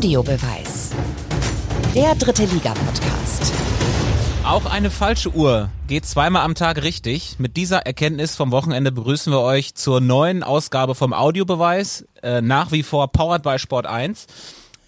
[0.00, 0.92] Audiobeweis.
[1.94, 3.52] Der dritte Liga-Podcast.
[4.46, 7.36] Auch eine falsche Uhr geht zweimal am Tag richtig.
[7.38, 12.06] Mit dieser Erkenntnis vom Wochenende begrüßen wir euch zur neuen Ausgabe vom Audiobeweis.
[12.22, 14.26] Äh, nach wie vor powered by Sport 1.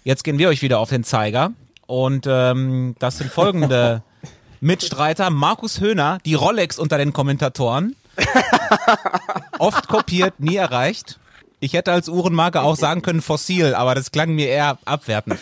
[0.03, 1.51] Jetzt gehen wir euch wieder auf den Zeiger.
[1.85, 4.01] Und ähm, das sind folgende
[4.61, 5.29] Mitstreiter.
[5.29, 7.95] Markus Höhner, die Rolex unter den Kommentatoren.
[9.59, 11.19] Oft kopiert, nie erreicht.
[11.63, 15.39] Ich hätte als Uhrenmarke auch sagen können Fossil, aber das klang mir eher abwertend.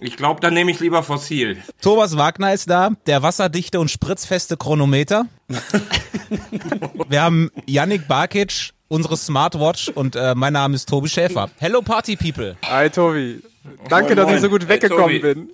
[0.00, 1.62] Ich glaube, dann nehme ich lieber Fossil.
[1.82, 5.26] Thomas Wagner ist da, der wasserdichte und spritzfeste Chronometer.
[7.10, 11.50] Wir haben Yannick Barkic, unsere Smartwatch und äh, mein Name ist Tobi Schäfer.
[11.58, 12.56] Hello Party People.
[12.64, 13.42] Hi Tobi.
[13.90, 15.18] Danke, dass ich so gut weggekommen Tobi.
[15.18, 15.50] bin.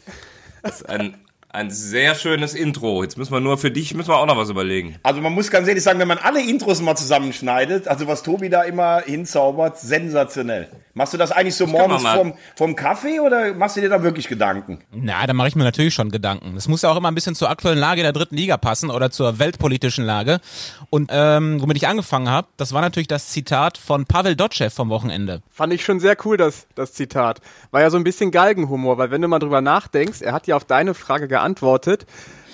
[0.63, 1.17] Das ist ein,
[1.52, 3.02] ein sehr schönes Intro.
[3.02, 4.97] Jetzt müssen wir nur für dich müssen wir auch noch was überlegen.
[5.02, 8.48] Also man muss ganz ehrlich sagen, wenn man alle Intros mal zusammenschneidet, also was Tobi
[8.48, 10.69] da immer hinzaubert, sensationell.
[10.94, 14.03] Machst du das eigentlich so man morgens vom, vom Kaffee oder machst du dir da
[14.03, 14.78] wirklich Gedanken?
[14.92, 16.55] Na, da mache ich mir natürlich schon Gedanken.
[16.55, 18.91] Das muss ja auch immer ein bisschen zur aktuellen Lage in der dritten Liga passen
[18.91, 20.41] oder zur weltpolitischen Lage.
[20.89, 24.89] Und ähm, womit ich angefangen habe, das war natürlich das Zitat von Pavel Dotschew vom
[24.89, 25.42] Wochenende.
[25.50, 27.41] Fand ich schon sehr cool, das, das Zitat.
[27.70, 30.56] War ja so ein bisschen Galgenhumor, weil wenn du mal drüber nachdenkst, er hat ja
[30.56, 31.42] auf deine Frage geantwortet,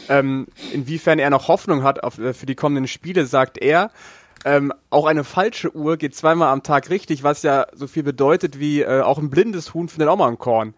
[0.09, 3.91] ähm, inwiefern er noch Hoffnung hat auf, äh, für die kommenden Spiele, sagt er,
[4.45, 8.61] ähm, auch eine falsche Uhr geht zweimal am Tag richtig, was ja so viel bedeutet
[8.61, 10.75] wie äh, auch ein blindes Huhn findet auch mal ein Korn.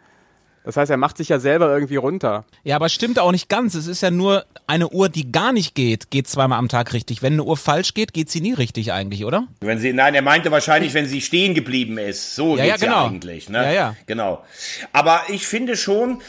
[0.64, 2.44] Das heißt, er macht sich ja selber irgendwie runter.
[2.64, 3.74] Ja, aber stimmt auch nicht ganz.
[3.74, 7.22] Es ist ja nur eine Uhr, die gar nicht geht, geht zweimal am Tag richtig.
[7.22, 9.46] Wenn eine Uhr falsch geht, geht sie nie richtig eigentlich, oder?
[9.60, 12.34] Wenn sie, nein, er meinte wahrscheinlich, wenn sie stehen geblieben ist.
[12.34, 13.04] So Ja, ja, geht's genau.
[13.04, 13.48] ja eigentlich.
[13.48, 13.64] Ne?
[13.64, 13.96] Ja, ja.
[14.04, 14.44] Genau.
[14.92, 16.20] Aber ich finde schon,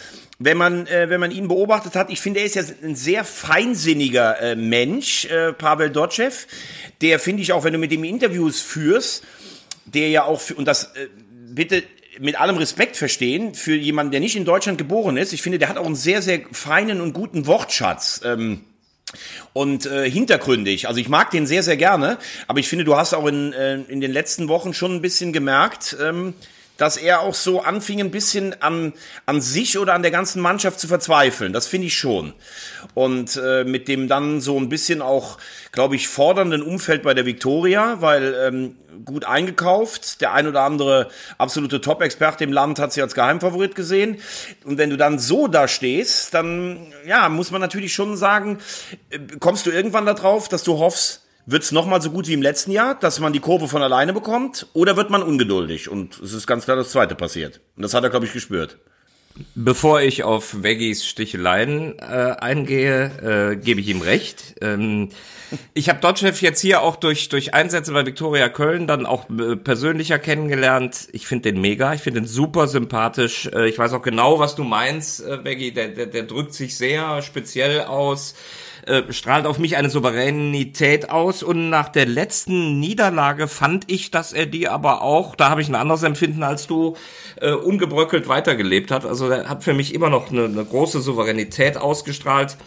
[0.44, 3.23] wenn man, äh, wenn man ihn beobachtet hat, ich finde, er ist ja ein sehr
[3.23, 6.31] feinsinniger äh, Mensch, äh, Pavel Dotschew.
[7.02, 9.23] Der finde ich auch, wenn du mit ihm Interviews führst,
[9.86, 11.08] der ja auch, für, und das äh,
[11.50, 11.83] bitte
[12.20, 15.70] mit allem Respekt verstehen, für jemanden, der nicht in Deutschland geboren ist, ich finde, der
[15.70, 18.21] hat auch einen sehr, sehr feinen und guten Wortschatz.
[18.23, 18.61] Ähm,
[19.52, 20.87] und äh, hintergründig.
[20.87, 22.17] Also ich mag den sehr, sehr gerne,
[22.48, 25.33] aber ich finde, du hast auch in, äh, in den letzten Wochen schon ein bisschen
[25.33, 26.33] gemerkt, ähm,
[26.81, 28.93] dass er auch so anfing, ein bisschen an,
[29.27, 31.53] an sich oder an der ganzen Mannschaft zu verzweifeln.
[31.53, 32.33] Das finde ich schon.
[32.95, 35.37] Und äh, mit dem dann so ein bisschen auch,
[35.71, 41.09] glaube ich, fordernden Umfeld bei der Viktoria, weil ähm, gut eingekauft, der ein oder andere
[41.37, 44.17] absolute Top-Experte im Land hat sie als Geheimfavorit gesehen.
[44.63, 48.58] Und wenn du dann so da stehst, dann ja, muss man natürlich schon sagen,
[49.11, 52.42] äh, kommst du irgendwann darauf, dass du hoffst, Wird's noch mal so gut wie im
[52.42, 54.68] letzten Jahr, dass man die Kurve von alleine bekommt?
[54.74, 55.90] Oder wird man ungeduldig?
[55.90, 57.62] Und es ist ganz klar das Zweite passiert.
[57.76, 58.78] Und das hat er, glaube ich, gespürt.
[59.56, 64.56] Bevor ich auf Veggis Sticheleien äh, eingehe, äh, gebe ich ihm recht.
[64.62, 65.10] Ähm,
[65.74, 69.56] ich habe Dotchev jetzt hier auch durch durch Einsätze bei Viktoria Köln dann auch äh,
[69.56, 71.08] persönlicher kennengelernt.
[71.14, 73.48] Ich finde den mega, ich finde den super sympathisch.
[73.54, 75.72] Äh, ich weiß auch genau, was du meinst, äh, Veggie.
[75.72, 78.36] Der, der, der drückt sich sehr speziell aus
[78.86, 84.33] äh, strahlt auf mich eine Souveränität aus und nach der letzten Niederlage fand ich, dass
[84.33, 86.95] er die aber auch, da habe ich ein anderes Empfinden als du,
[87.39, 89.05] äh, ungebröckelt weitergelebt hat.
[89.05, 92.58] Also er hat für mich immer noch eine, eine große Souveränität ausgestrahlt.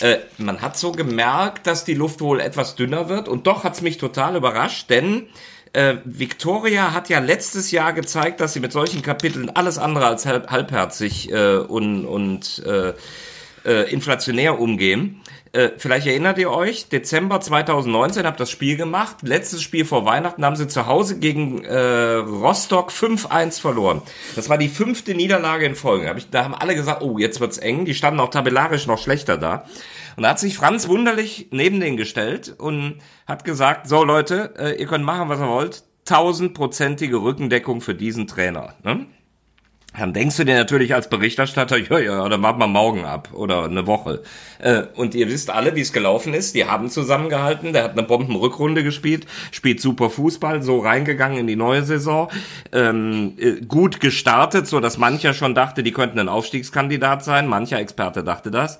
[0.00, 3.82] Äh, man hat so gemerkt, dass die Luft wohl etwas dünner wird und doch hat's
[3.82, 5.28] mich total überrascht, denn
[5.72, 10.26] äh, Victoria hat ja letztes Jahr gezeigt, dass sie mit solchen Kapiteln alles andere als
[10.26, 12.92] halb, halbherzig äh, und, und äh,
[13.64, 15.21] äh, inflationär umgehen.
[15.52, 19.16] Äh, vielleicht erinnert ihr euch, Dezember 2019 habt das Spiel gemacht.
[19.20, 24.00] Letztes Spiel vor Weihnachten haben sie zu Hause gegen äh, Rostock 5-1 verloren.
[24.34, 26.08] Das war die fünfte Niederlage in Folge.
[26.08, 27.84] Hab ich, da haben alle gesagt, oh, jetzt wird's eng.
[27.84, 29.66] Die standen auch tabellarisch noch schlechter da.
[30.16, 34.80] Und da hat sich Franz wunderlich neben den gestellt und hat gesagt, so Leute, äh,
[34.80, 35.84] ihr könnt machen, was ihr wollt.
[36.06, 38.74] Tausendprozentige Rückendeckung für diesen Trainer.
[38.84, 39.06] Ne?
[39.98, 43.64] Dann denkst du dir natürlich als Berichterstatter, ja, ja, dann warten wir morgen ab oder
[43.64, 44.22] eine Woche.
[44.58, 46.54] Äh, und ihr wisst alle, wie es gelaufen ist.
[46.54, 47.74] Die haben zusammengehalten.
[47.74, 52.30] Der hat eine Bombenrückrunde gespielt, spielt super Fußball, so reingegangen in die neue Saison.
[52.72, 57.46] Ähm, äh, gut gestartet, so dass mancher schon dachte, die könnten ein Aufstiegskandidat sein.
[57.46, 58.78] Mancher Experte dachte das.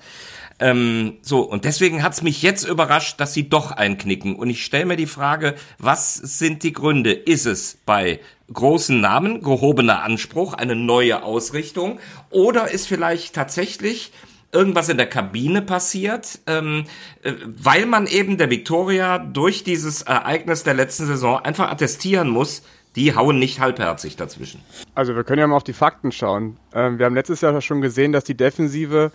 [0.59, 4.35] Ähm, so, und deswegen hat's mich jetzt überrascht, dass sie doch einknicken.
[4.35, 7.11] Und ich stelle mir die Frage, was sind die Gründe?
[7.11, 8.19] Ist es bei
[8.53, 11.99] großen Namen, gehobener Anspruch, eine neue Ausrichtung?
[12.29, 14.11] Oder ist vielleicht tatsächlich
[14.51, 16.85] irgendwas in der Kabine passiert, ähm,
[17.23, 22.61] äh, weil man eben der Victoria durch dieses Ereignis der letzten Saison einfach attestieren muss,
[22.95, 24.61] die hauen nicht halbherzig dazwischen.
[24.93, 26.57] Also wir können ja mal auf die Fakten schauen.
[26.73, 29.11] Ähm, wir haben letztes Jahr schon gesehen, dass die Defensive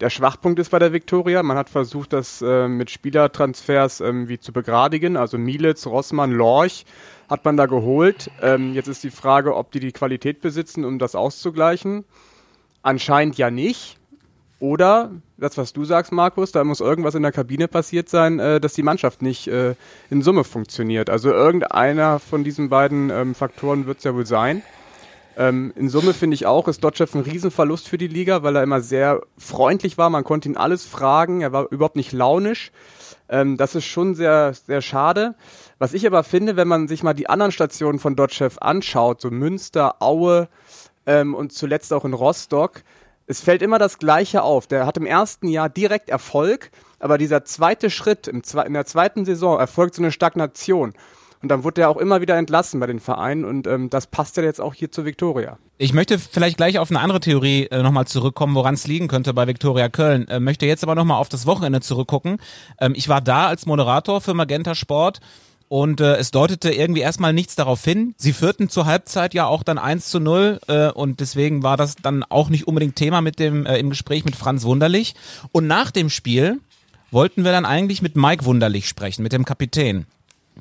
[0.00, 1.42] der Schwachpunkt ist bei der Viktoria.
[1.42, 5.16] Man hat versucht, das äh, mit Spielertransfers irgendwie zu begradigen.
[5.16, 6.84] Also Mielitz, Rossmann, Lorch
[7.28, 8.30] hat man da geholt.
[8.42, 12.04] Ähm, jetzt ist die Frage, ob die die Qualität besitzen, um das auszugleichen.
[12.82, 13.98] Anscheinend ja nicht.
[14.58, 18.58] Oder, das was du sagst, Markus, da muss irgendwas in der Kabine passiert sein, äh,
[18.58, 19.74] dass die Mannschaft nicht äh,
[20.08, 21.10] in Summe funktioniert.
[21.10, 24.62] Also irgendeiner von diesen beiden ähm, Faktoren wird es ja wohl sein.
[25.36, 28.62] Ähm, in Summe finde ich auch, ist Dotchev ein Riesenverlust für die Liga, weil er
[28.62, 30.08] immer sehr freundlich war.
[30.08, 31.42] Man konnte ihn alles fragen.
[31.42, 32.72] Er war überhaupt nicht launisch.
[33.28, 35.34] Ähm, das ist schon sehr, sehr schade.
[35.78, 39.30] Was ich aber finde, wenn man sich mal die anderen Stationen von Dotchev anschaut, so
[39.30, 40.48] Münster, Aue
[41.04, 42.82] ähm, und zuletzt auch in Rostock,
[43.26, 44.66] es fällt immer das Gleiche auf.
[44.68, 48.42] Der hat im ersten Jahr direkt Erfolg, aber dieser zweite Schritt in
[48.72, 50.94] der zweiten Saison erfolgt so eine Stagnation.
[51.42, 54.36] Und dann wurde er auch immer wieder entlassen bei den Vereinen und ähm, das passt
[54.36, 55.58] ja jetzt auch hier zu Viktoria.
[55.78, 59.34] Ich möchte vielleicht gleich auf eine andere Theorie äh, nochmal zurückkommen, woran es liegen könnte
[59.34, 60.26] bei Viktoria Köln.
[60.28, 62.38] Äh, möchte jetzt aber nochmal auf das Wochenende zurückgucken.
[62.80, 65.20] Ähm, ich war da als Moderator für Magenta Sport
[65.68, 68.14] und äh, es deutete irgendwie erstmal nichts darauf hin.
[68.16, 71.96] Sie führten zur Halbzeit ja auch dann 1 zu 0 äh, und deswegen war das
[71.96, 75.14] dann auch nicht unbedingt Thema mit dem äh, im Gespräch mit Franz Wunderlich.
[75.52, 76.60] Und nach dem Spiel
[77.10, 80.06] wollten wir dann eigentlich mit Mike Wunderlich sprechen, mit dem Kapitän.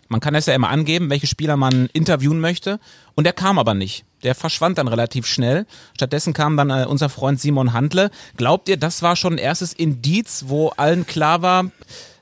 [0.07, 2.79] Man kann es ja immer angeben, welche Spieler man interviewen möchte.
[3.15, 4.05] Und der kam aber nicht.
[4.23, 5.65] Der verschwand dann relativ schnell.
[5.95, 8.11] Stattdessen kam dann äh, unser Freund Simon Handle.
[8.37, 11.65] Glaubt ihr, das war schon ein erstes Indiz, wo allen klar war,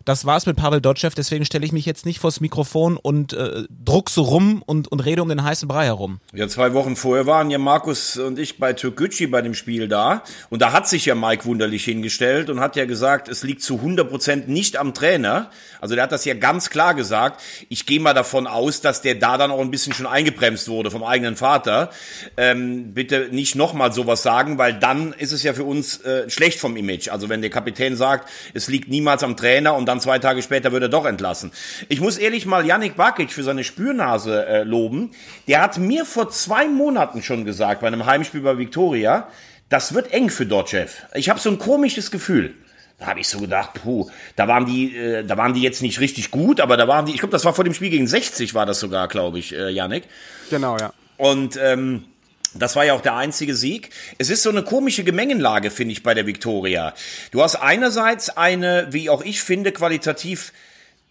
[0.06, 3.64] das war's mit Pavel Dotschew, deswegen stelle ich mich jetzt nicht vors Mikrofon und äh,
[3.84, 6.20] druck so rum und, und rede um den heißen Brei herum.
[6.34, 10.24] Ja, zwei Wochen vorher waren ja Markus und ich bei Türkgücü bei dem Spiel da
[10.50, 13.76] und da hat sich ja Mike wunderlich hingestellt und hat ja gesagt, es liegt zu
[13.76, 15.50] 100 Prozent nicht am Trainer.
[15.80, 17.42] Also der hat das ja ganz klar gesagt.
[17.70, 20.92] Ich gehe mal davon aus, dass der da dann auch ein bisschen schon eingebremst wurde
[20.92, 21.90] vom eigenen Vater.
[22.38, 26.60] Ähm, bitte nicht nochmal sowas sagen, weil dann ist es ja für uns äh, schlecht
[26.60, 27.10] vom Image.
[27.10, 30.72] Also wenn der Kapitän sagt, es liegt niemals am Trainer und dann zwei Tage später
[30.72, 31.52] wird er doch entlassen.
[31.90, 35.12] Ich muss ehrlich mal Yannick Bakic für seine Spürnase äh, loben.
[35.48, 39.28] Der hat mir vor zwei Monaten schon gesagt, bei einem Heimspiel bei Victoria,
[39.70, 40.94] das wird eng für Dotchev.
[41.14, 42.56] Ich habe so ein komisches Gefühl.
[43.00, 46.00] Da habe ich so gedacht, puh, da waren die, äh, da waren die jetzt nicht
[46.00, 48.54] richtig gut, aber da waren die, ich glaube, das war vor dem Spiel gegen 60
[48.54, 50.04] war das sogar, glaube ich, äh, Yannick.
[50.50, 50.94] Genau, ja.
[51.18, 52.06] Und ähm,
[52.54, 53.90] das war ja auch der einzige Sieg.
[54.18, 56.94] Es ist so eine komische Gemengenlage, finde ich, bei der Viktoria.
[57.32, 60.54] Du hast einerseits eine, wie auch ich finde, qualitativ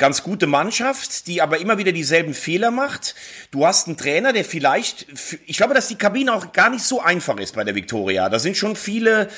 [0.02, 3.14] ganz gute Mannschaft, die aber immer wieder dieselben Fehler macht.
[3.52, 5.06] Du hast einen Trainer, der vielleicht,
[5.46, 8.28] ich glaube, dass die Kabine auch gar nicht so einfach ist bei der Viktoria.
[8.28, 9.28] Da sind schon viele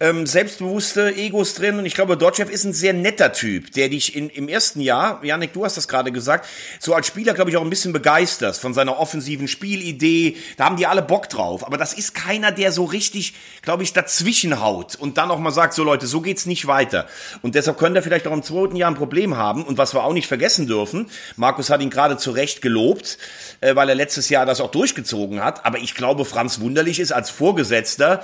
[0.00, 4.14] ähm, selbstbewusste Egos drin und ich glaube, Dotchev ist ein sehr netter Typ, der dich
[4.14, 6.46] in, im ersten Jahr, Janik, du hast das gerade gesagt,
[6.80, 10.36] so als Spieler, glaube ich, auch ein bisschen begeistert von seiner offensiven Spielidee.
[10.58, 11.66] Da haben die alle Bock drauf.
[11.66, 15.50] Aber das ist keiner, der so richtig, glaube ich, dazwischen haut und dann auch mal
[15.50, 17.06] sagt, so Leute, so geht's nicht weiter.
[17.40, 19.64] Und deshalb könnte er vielleicht auch im zweiten Jahr ein Problem haben.
[19.64, 23.18] Und was wir auch nicht vergessen dürfen, Markus hat ihn gerade zu Recht gelobt,
[23.60, 25.64] äh, weil er letztes Jahr das auch durchgezogen hat.
[25.64, 28.22] Aber ich glaube, Franz Wunderlich ist als Vorgesetzter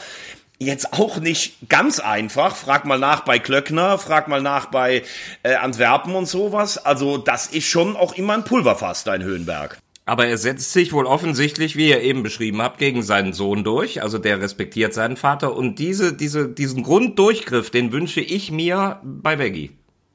[0.60, 2.54] jetzt auch nicht ganz einfach.
[2.54, 5.02] Frag mal nach bei Klöckner, frag mal nach bei
[5.42, 6.78] äh, Antwerpen und sowas.
[6.78, 9.78] Also das ist schon auch immer ein Pulverfass, dein Höhenberg.
[10.06, 14.02] Aber er setzt sich wohl offensichtlich, wie ihr eben beschrieben habt, gegen seinen Sohn durch.
[14.02, 15.54] Also der respektiert seinen Vater.
[15.54, 19.70] Und diese, diese, diesen Grunddurchgriff, den wünsche ich mir bei Veggie.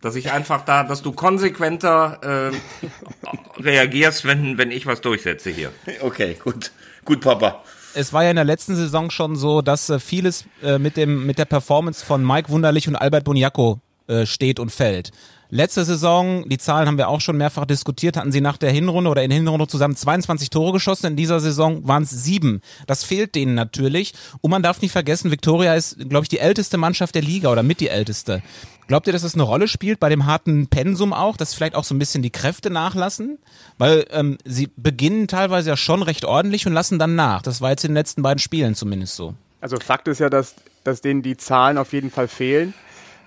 [0.06, 5.72] Dass ich einfach da, dass du konsequenter äh, reagierst, wenn, wenn ich was durchsetze hier.
[6.00, 6.72] Okay, gut.
[7.04, 7.64] Gut, Papa.
[7.96, 11.26] Es war ja in der letzten Saison schon so, dass äh, vieles äh, mit, dem,
[11.26, 15.10] mit der Performance von Mike Wunderlich und Albert Boniaco äh, steht und fällt.
[15.50, 19.10] Letzte Saison, die Zahlen haben wir auch schon mehrfach diskutiert, hatten sie nach der Hinrunde
[19.10, 21.08] oder in der Hinrunde zusammen 22 Tore geschossen.
[21.08, 22.62] In dieser Saison waren es sieben.
[22.86, 24.14] Das fehlt denen natürlich.
[24.42, 27.64] Und man darf nicht vergessen, Victoria ist, glaube ich, die älteste Mannschaft der Liga oder
[27.64, 28.44] mit die älteste.
[28.88, 31.84] Glaubt ihr, dass das eine Rolle spielt bei dem harten Pensum auch, dass vielleicht auch
[31.84, 33.40] so ein bisschen die Kräfte nachlassen?
[33.78, 37.42] Weil ähm, sie beginnen teilweise ja schon recht ordentlich und lassen dann nach.
[37.42, 39.34] Das war jetzt in den letzten beiden Spielen zumindest so.
[39.60, 42.76] Also Fakt ist ja, dass, dass denen die Zahlen auf jeden Fall fehlen.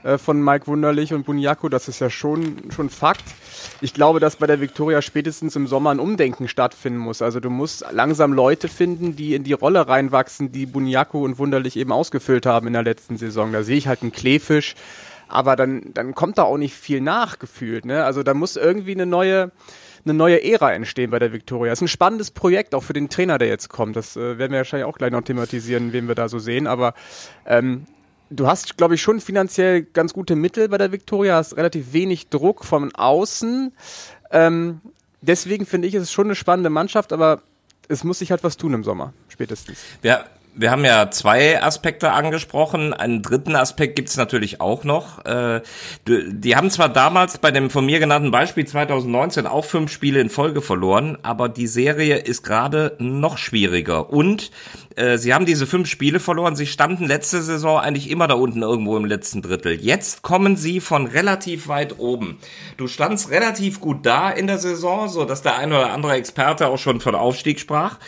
[0.04, 3.24] Äh, von Mike Wunderlich und Bunyaku, das ist ja schon, schon Fakt.
[3.80, 7.20] Ich glaube, dass bei der Viktoria spätestens im Sommer ein Umdenken stattfinden muss.
[7.20, 11.76] Also du musst langsam Leute finden, die in die Rolle reinwachsen, die Bunyaku und Wunderlich
[11.76, 13.52] eben ausgefüllt haben in der letzten Saison.
[13.52, 14.76] Da sehe ich halt einen Kleefisch,
[15.28, 17.84] aber dann, dann kommt da auch nicht viel nachgefühlt.
[17.84, 18.04] Ne?
[18.04, 19.52] Also da muss irgendwie eine neue,
[20.04, 21.70] eine neue Ära entstehen bei der Viktoria.
[21.70, 23.96] Das ist ein spannendes Projekt, auch für den Trainer, der jetzt kommt.
[23.96, 26.66] Das äh, werden wir wahrscheinlich auch gleich noch thematisieren, wen wir da so sehen.
[26.66, 26.94] Aber
[27.46, 27.86] ähm,
[28.30, 32.28] du hast, glaube ich, schon finanziell ganz gute Mittel bei der Viktoria, hast relativ wenig
[32.28, 33.72] Druck von außen.
[34.30, 34.80] Ähm,
[35.20, 37.42] deswegen finde ich, es ist schon eine spannende Mannschaft, aber
[37.88, 39.78] es muss sich halt was tun im Sommer, spätestens.
[40.02, 40.24] Ja,
[40.58, 42.92] wir haben ja zwei Aspekte angesprochen.
[42.92, 45.24] Einen dritten Aspekt gibt's natürlich auch noch.
[45.24, 45.62] Äh,
[46.06, 50.30] die haben zwar damals bei dem von mir genannten Beispiel 2019 auch fünf Spiele in
[50.30, 54.10] Folge verloren, aber die Serie ist gerade noch schwieriger.
[54.10, 54.50] Und
[54.98, 56.56] äh, sie haben diese fünf Spiele verloren.
[56.56, 59.74] Sie standen letzte Saison eigentlich immer da unten irgendwo im letzten Drittel.
[59.74, 62.38] Jetzt kommen sie von relativ weit oben.
[62.76, 66.66] Du standst relativ gut da in der Saison, so dass der ein oder andere Experte
[66.66, 67.98] auch schon von Aufstieg sprach.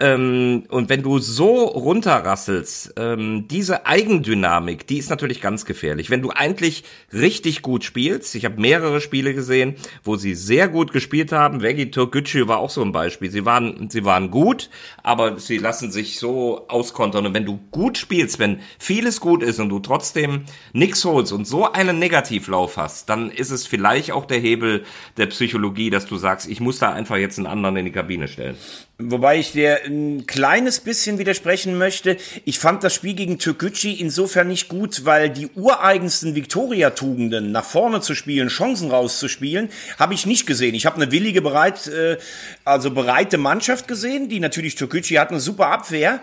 [0.00, 6.10] Ähm, und wenn du so runterrasselst, ähm, diese Eigendynamik, die ist natürlich ganz gefährlich.
[6.10, 10.92] Wenn du eigentlich richtig gut spielst, ich habe mehrere Spiele gesehen, wo sie sehr gut
[10.92, 11.62] gespielt haben.
[11.62, 13.30] Vegi Türkgücü war auch so ein Beispiel.
[13.30, 14.70] Sie waren, sie waren gut,
[15.02, 17.26] aber sie lassen sich so auskontern.
[17.26, 21.46] Und wenn du gut spielst, wenn vieles gut ist und du trotzdem nix holst und
[21.46, 24.84] so einen Negativlauf hast, dann ist es vielleicht auch der Hebel
[25.16, 28.28] der Psychologie, dass du sagst, ich muss da einfach jetzt einen anderen in die Kabine
[28.28, 28.56] stellen.
[29.02, 32.18] Wobei ich dir ein kleines bisschen widersprechen möchte.
[32.44, 38.02] Ich fand das Spiel gegen Türkgücü insofern nicht gut, weil die ureigensten Viktoria-Tugenden, nach vorne
[38.02, 40.74] zu spielen, Chancen rauszuspielen, habe ich nicht gesehen.
[40.74, 42.18] Ich habe eine willige, bereit, äh,
[42.64, 46.20] also bereite Mannschaft gesehen, die natürlich Türkgücü hat eine super Abwehr.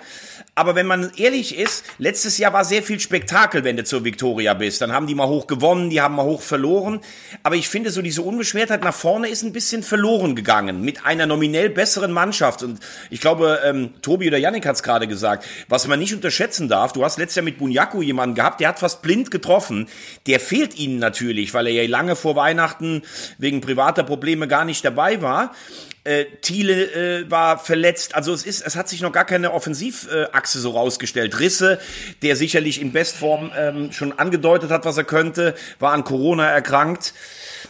[0.58, 4.56] Aber wenn man ehrlich ist, letztes Jahr war sehr viel Spektakel, wenn du zur Viktoria
[4.56, 4.82] bist.
[4.82, 7.00] Dann haben die mal hoch gewonnen, die haben mal hoch verloren.
[7.44, 11.28] Aber ich finde, so diese Unbeschwertheit nach vorne ist ein bisschen verloren gegangen mit einer
[11.28, 12.64] nominell besseren Mannschaft.
[12.64, 12.80] Und
[13.12, 16.92] ich glaube, ähm, Tobi oder Yannick hat es gerade gesagt, was man nicht unterschätzen darf,
[16.92, 19.88] du hast letztes Jahr mit Bunyaku jemanden gehabt, der hat fast blind getroffen.
[20.26, 23.04] Der fehlt ihnen natürlich, weil er ja lange vor Weihnachten
[23.38, 25.54] wegen privater Probleme gar nicht dabei war.
[26.08, 28.16] Äh, Thiele äh, war verletzt.
[28.16, 31.38] Also es ist, es hat sich noch gar keine Offensivachse so rausgestellt.
[31.42, 31.80] Risse,
[32.22, 37.14] der sicherlich in Bestform ähm, schon angedeutet hat, was er könnte, war an Corona erkrankt.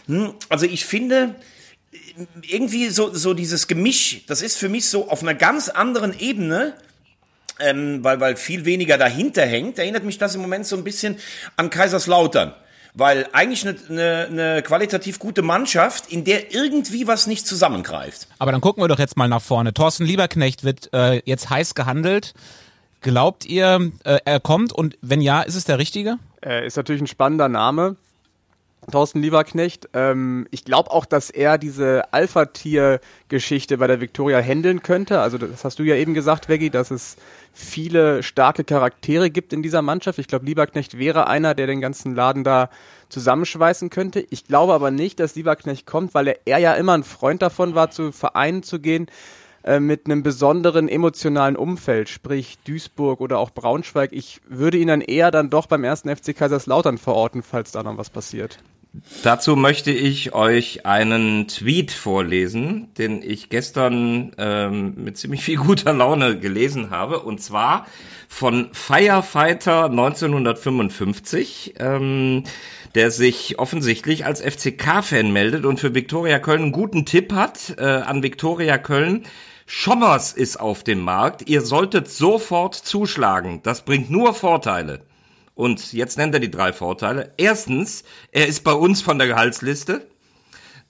[0.06, 1.34] Hm, also ich finde,
[2.42, 6.74] irgendwie so, so dieses Gemisch, das ist für mich so auf einer ganz anderen Ebene,
[7.58, 11.18] ähm, weil, weil viel weniger dahinter hängt, erinnert mich das im Moment so ein bisschen
[11.56, 12.54] an Kaiserslautern
[12.98, 18.26] weil eigentlich eine, eine, eine qualitativ gute Mannschaft, in der irgendwie was nicht zusammengreift.
[18.38, 19.72] Aber dann gucken wir doch jetzt mal nach vorne.
[19.72, 22.34] Thorsten Lieberknecht wird äh, jetzt heiß gehandelt.
[23.00, 26.18] Glaubt ihr, äh, er kommt und wenn ja, ist es der richtige?
[26.44, 27.96] Äh, ist natürlich ein spannender Name.
[28.90, 29.88] Thorsten Lieberknecht.
[29.92, 35.20] Ähm, ich glaube auch, dass er diese Alpha-Tier-Geschichte bei der Victoria handeln könnte.
[35.20, 37.16] Also das hast du ja eben gesagt, Veggie, dass es
[37.52, 40.18] viele starke Charaktere gibt in dieser Mannschaft.
[40.18, 42.70] Ich glaube, Lieberknecht wäre einer, der den ganzen Laden da
[43.08, 44.24] zusammenschweißen könnte.
[44.30, 47.74] Ich glaube aber nicht, dass Lieberknecht kommt, weil er, er ja immer ein Freund davon
[47.74, 49.08] war, zu Vereinen zu gehen
[49.64, 54.12] äh, mit einem besonderen emotionalen Umfeld, sprich Duisburg oder auch Braunschweig.
[54.12, 57.98] Ich würde ihn dann eher dann doch beim ersten FC Kaiserslautern verorten, falls da noch
[57.98, 58.58] was passiert.
[59.22, 65.92] Dazu möchte ich euch einen Tweet vorlesen, den ich gestern ähm, mit ziemlich viel guter
[65.92, 67.86] Laune gelesen habe, und zwar
[68.28, 71.74] von Firefighter 1955.
[71.78, 72.44] Ähm,
[72.94, 77.84] der sich offensichtlich als FCK-Fan meldet und für Viktoria Köln einen guten Tipp hat äh,
[77.84, 79.24] an Viktoria Köln.
[79.66, 81.48] Schommers ist auf dem Markt.
[81.48, 83.60] Ihr solltet sofort zuschlagen.
[83.62, 85.00] Das bringt nur Vorteile.
[85.54, 87.32] Und jetzt nennt er die drei Vorteile.
[87.36, 90.06] Erstens, er ist bei uns von der Gehaltsliste.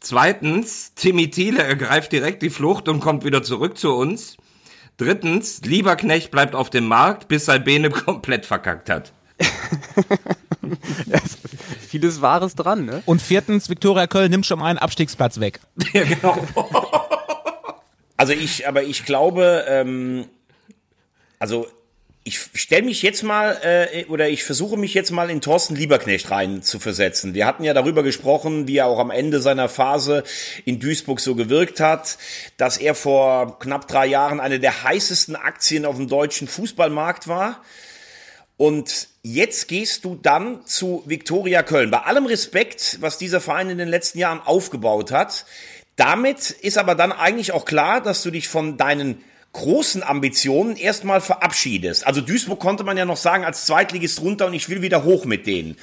[0.01, 4.37] Zweitens, Timmy Thiele ergreift direkt die Flucht und kommt wieder zurück zu uns.
[4.97, 9.13] Drittens, Lieberknecht bleibt auf dem Markt, bis sein Bene komplett verkackt hat.
[11.89, 13.03] vieles Wahres dran, ne?
[13.07, 15.61] Und viertens, Viktoria Köln nimmt schon mal einen Abstiegsplatz weg.
[15.93, 16.47] Ja, genau.
[18.17, 20.27] also ich, aber ich glaube, ähm,
[21.39, 21.67] also
[22.29, 26.31] ich stelle mich jetzt mal äh, oder ich versuche mich jetzt mal in Thorsten Lieberknecht
[26.31, 27.33] rein zu versetzen.
[27.33, 30.25] Wir hatten ja darüber gesprochen, wie er auch am Ende seiner Phase
[30.67, 32.19] in Duisburg so gewirkt hat,
[32.59, 37.63] dass er vor knapp drei Jahren eine der heißesten Aktien auf dem deutschen Fußballmarkt war.
[38.59, 41.91] Und jetzt gehst du dann zu Viktoria Köln.
[41.91, 45.45] Bei allem Respekt, was dieser Verein in den letzten Jahren aufgebaut hat.
[45.97, 49.23] Damit ist aber dann eigentlich auch klar, dass du dich von deinen
[49.53, 52.07] großen Ambitionen erstmal verabschiedest.
[52.07, 55.25] Also Duisburg konnte man ja noch sagen als Zweitligist runter und ich will wieder hoch
[55.25, 55.77] mit denen.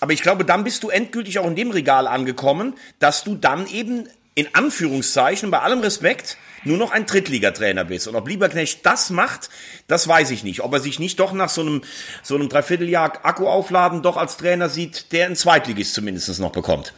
[0.00, 3.66] Aber ich glaube, dann bist du endgültig auch in dem Regal angekommen, dass du dann
[3.66, 8.08] eben in Anführungszeichen, bei allem Respekt, nur noch ein Drittligatrainer bist.
[8.08, 9.50] Und ob Lieberknecht das macht,
[9.86, 10.60] das weiß ich nicht.
[10.62, 11.82] Ob er sich nicht doch nach so einem,
[12.22, 16.92] so einem Dreivierteljahr Akku aufladen doch als Trainer sieht, der ein Zweitligist zumindest noch bekommt.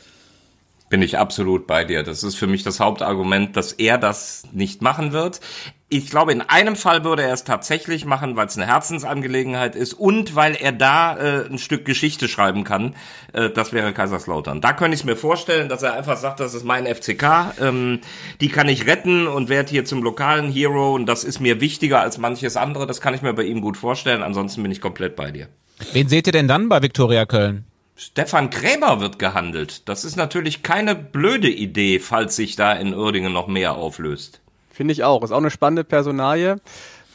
[0.90, 2.02] Bin ich absolut bei dir.
[2.02, 5.40] Das ist für mich das Hauptargument, dass er das nicht machen wird
[5.88, 9.94] Ich glaube, in einem Fall würde er es tatsächlich machen, weil es eine Herzensangelegenheit ist
[9.94, 12.96] und weil er da äh, ein Stück Geschichte schreiben kann.
[13.32, 14.60] Äh, das wäre Kaiserslautern.
[14.60, 18.00] Da könnte ich mir vorstellen, dass er einfach sagt, das ist mein FCK, ähm,
[18.40, 22.00] die kann ich retten und werde hier zum lokalen Hero und das ist mir wichtiger
[22.00, 22.88] als manches andere.
[22.88, 24.24] Das kann ich mir bei ihm gut vorstellen.
[24.24, 25.46] Ansonsten bin ich komplett bei dir.
[25.92, 27.69] Wen seht ihr denn dann bei Viktoria Köln?
[28.02, 29.86] Stefan Krämer wird gehandelt.
[29.86, 34.40] Das ist natürlich keine blöde Idee, falls sich da in Uerdingen noch mehr auflöst.
[34.70, 35.22] Finde ich auch.
[35.22, 36.56] Ist auch eine spannende Personalie.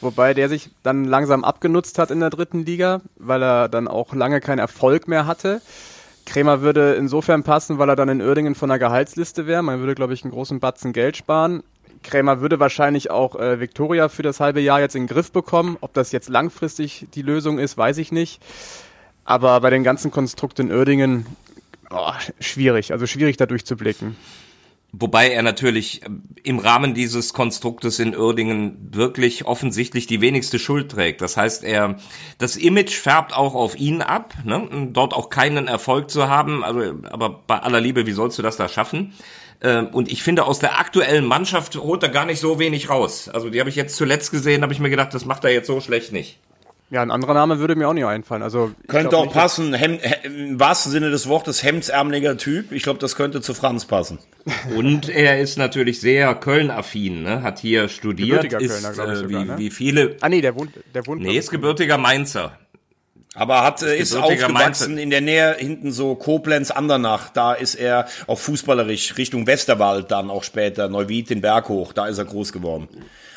[0.00, 4.14] Wobei der sich dann langsam abgenutzt hat in der dritten Liga, weil er dann auch
[4.14, 5.60] lange keinen Erfolg mehr hatte.
[6.24, 9.64] Krämer würde insofern passen, weil er dann in Uerdingen von der Gehaltsliste wäre.
[9.64, 11.64] Man würde, glaube ich, einen großen Batzen Geld sparen.
[12.04, 15.78] Krämer würde wahrscheinlich auch äh, Viktoria für das halbe Jahr jetzt in den Griff bekommen.
[15.80, 18.40] Ob das jetzt langfristig die Lösung ist, weiß ich nicht.
[19.26, 21.26] Aber bei den ganzen Konstrukt in Uerdingen,
[21.90, 24.16] oh, schwierig, also schwierig da durchzublicken.
[24.92, 26.08] Wobei er natürlich äh,
[26.44, 31.20] im Rahmen dieses Konstruktes in Uerdingen wirklich offensichtlich die wenigste Schuld trägt.
[31.20, 31.96] Das heißt, er,
[32.38, 34.88] das Image färbt auch auf ihn ab, ne?
[34.92, 36.62] dort auch keinen Erfolg zu haben.
[36.62, 39.12] Also, aber bei aller Liebe, wie sollst du das da schaffen?
[39.60, 43.28] Ähm, und ich finde, aus der aktuellen Mannschaft holt er gar nicht so wenig raus.
[43.28, 45.66] Also, die habe ich jetzt zuletzt gesehen, habe ich mir gedacht, das macht er jetzt
[45.66, 46.38] so schlecht nicht.
[46.88, 48.42] Ja, ein anderer Name würde mir auch nicht einfallen.
[48.42, 52.70] Also könnte auch nicht, passen, Hem, im wahrsten Sinne des Wortes, hemdsärmeliger Typ.
[52.70, 54.20] Ich glaube, das könnte zu Franz passen.
[54.76, 57.42] Und er ist natürlich sehr Köln-affin, ne?
[57.42, 59.58] hat hier studiert, gebürtiger ist Kölner, äh, sogar, wie, ne?
[59.58, 60.16] wie viele.
[60.20, 61.22] Ah nee, der wohnt, der wohnt.
[61.22, 62.56] Nee, ist gebürtiger Mainzer.
[63.36, 65.02] Aber hat, ist, ist aufgewachsen Mainzer.
[65.02, 67.28] in der Nähe hinten so Koblenz, Andernach.
[67.28, 71.92] Da ist er auch fußballerisch Richtung Westerwald dann auch später, Neuwied, den Berg hoch.
[71.92, 72.88] Da ist er groß geworden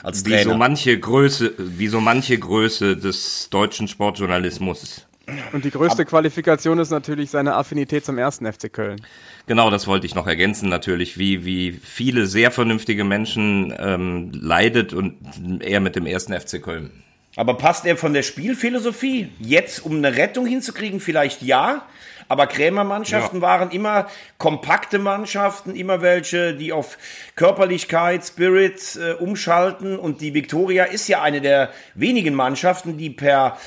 [0.02, 0.40] als Trainer.
[0.40, 5.06] Wie so manche Größe, wie so manche Größe des deutschen Sportjournalismus.
[5.54, 9.00] Und die größte Qualifikation ist natürlich seine Affinität zum ersten FC Köln.
[9.46, 14.94] Genau, das wollte ich noch ergänzen natürlich, wie, wie viele sehr vernünftige Menschen ähm, leidet
[14.94, 15.18] und
[15.60, 16.92] er mit dem ersten FC Köln.
[17.36, 21.86] Aber passt er von der Spielphilosophie jetzt, um eine Rettung hinzukriegen, vielleicht ja?
[22.28, 23.48] Aber Krämermannschaften ja.
[23.48, 24.08] waren immer
[24.38, 26.98] kompakte Mannschaften, immer welche, die auf
[27.36, 29.98] Körperlichkeit, Spirit äh, umschalten.
[29.98, 33.58] Und die Viktoria ist ja eine der wenigen Mannschaften, die per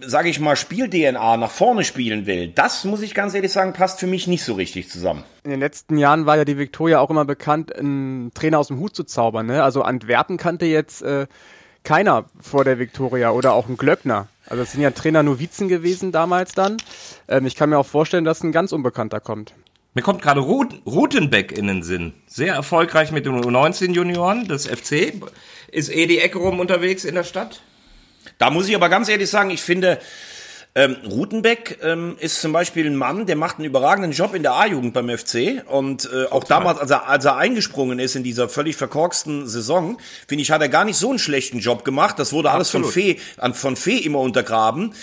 [0.00, 4.00] sage ich mal, Spiel-DNA nach vorne spielen will, das muss ich ganz ehrlich sagen, passt
[4.00, 5.24] für mich nicht so richtig zusammen.
[5.42, 8.78] In den letzten Jahren war ja die Viktoria auch immer bekannt, einen Trainer aus dem
[8.78, 9.46] Hut zu zaubern.
[9.46, 9.62] Ne?
[9.62, 11.26] Also Antwerpen kannte jetzt äh,
[11.84, 14.28] keiner vor der Viktoria oder auch ein Glöckner.
[14.46, 16.76] Also es sind ja Trainer Novizen gewesen damals dann.
[17.28, 19.54] Ähm, ich kann mir auch vorstellen, dass ein ganz Unbekannter kommt.
[19.94, 22.12] Mir kommt gerade Rut Rutenbeck in den Sinn.
[22.26, 25.14] Sehr erfolgreich mit den U19-Junioren des FC.
[25.72, 27.62] Ist Edi Eckerum unterwegs in der Stadt?
[28.38, 29.98] Da muss ich aber ganz ehrlich sagen, ich finde,
[30.74, 34.52] ähm, Rutenbeck ähm, ist zum Beispiel ein Mann, der macht einen überragenden Job in der
[34.52, 38.48] A-Jugend beim FC und äh, auch damals, als er, als er eingesprungen ist in dieser
[38.48, 42.18] völlig verkorksten Saison, finde ich, hat er gar nicht so einen schlechten Job gemacht.
[42.18, 42.86] Das wurde alles Absolut.
[42.86, 43.18] von Fee,
[43.52, 44.94] von Fee immer untergraben.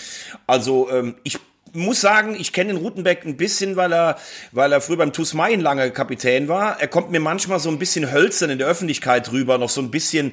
[0.46, 1.38] Also ähm, ich
[1.72, 4.18] muss sagen, ich kenne den Rutenbeck ein bisschen, weil er,
[4.52, 6.80] weil er früher beim TuS Mayen lange Kapitän war.
[6.80, 9.90] Er kommt mir manchmal so ein bisschen hölzern in der Öffentlichkeit rüber, noch so ein
[9.90, 10.32] bisschen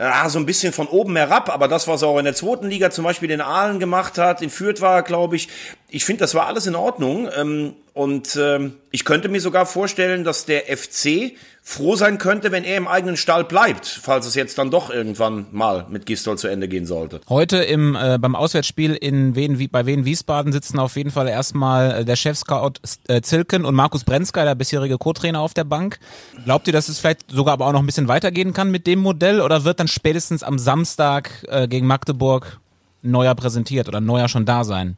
[0.00, 2.68] ah, so ein bisschen von oben herab, aber das, was er auch in der zweiten
[2.68, 5.48] Liga zum Beispiel in Aalen gemacht hat, in Fürth war, glaube ich,
[5.90, 7.28] ich finde, das war alles in Ordnung.
[7.36, 12.64] Ähm, und ähm, ich könnte mir sogar vorstellen, dass der FC froh sein könnte, wenn
[12.64, 16.48] er im eigenen Stall bleibt, falls es jetzt dann doch irgendwann mal mit Gistol zu
[16.48, 17.20] Ende gehen sollte.
[17.28, 22.00] Heute im äh, beim Auswärtsspiel in Wien, bei Wien Wiesbaden sitzen auf jeden Fall erstmal
[22.00, 22.74] äh, der Chef-Scout
[23.08, 25.98] äh, Zilken und Markus Brenzka, der bisherige Co-Trainer auf der Bank.
[26.44, 29.00] Glaubt ihr, dass es vielleicht sogar aber auch noch ein bisschen weitergehen kann mit dem
[29.00, 32.60] Modell oder wird dann spätestens am Samstag äh, gegen Magdeburg
[33.02, 34.96] neuer präsentiert oder neuer schon da sein?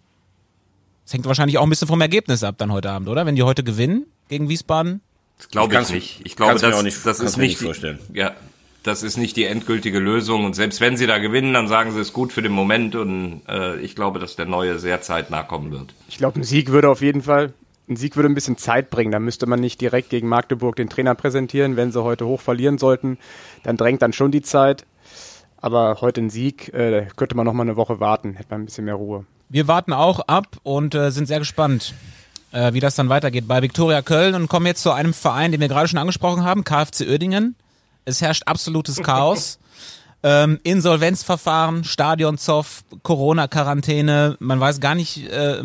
[1.12, 3.26] Das hängt wahrscheinlich auch ein bisschen vom Ergebnis ab dann heute Abend, oder?
[3.26, 5.02] Wenn die heute gewinnen gegen Wiesbaden?
[5.36, 6.20] Das glaube ich nicht.
[6.24, 7.98] Ich glaube, das, nicht, das ist nicht, vorstellen.
[8.14, 8.32] ja,
[8.82, 10.46] das ist nicht die endgültige Lösung.
[10.46, 12.94] Und selbst wenn sie da gewinnen, dann sagen sie es gut für den Moment.
[12.94, 15.92] Und äh, ich glaube, dass der neue sehr zeitnah kommen wird.
[16.08, 17.52] Ich glaube, ein Sieg würde auf jeden Fall,
[17.90, 19.12] ein Sieg würde ein bisschen Zeit bringen.
[19.12, 21.76] Da müsste man nicht direkt gegen Magdeburg den Trainer präsentieren.
[21.76, 23.18] Wenn sie heute hoch verlieren sollten,
[23.64, 24.86] dann drängt dann schon die Zeit.
[25.58, 28.64] Aber heute ein Sieg, äh, könnte man noch mal eine Woche warten, hätte man ein
[28.64, 29.26] bisschen mehr Ruhe.
[29.52, 31.92] Wir warten auch ab und äh, sind sehr gespannt,
[32.52, 35.60] äh, wie das dann weitergeht bei Viktoria Köln und kommen jetzt zu einem Verein, den
[35.60, 37.54] wir gerade schon angesprochen haben, KfC Oerdingen.
[38.06, 39.58] Es herrscht absolutes Chaos.
[40.22, 44.38] ähm, Insolvenzverfahren, Stadionzoff, Corona-Quarantäne.
[44.40, 45.62] Man weiß gar nicht, äh,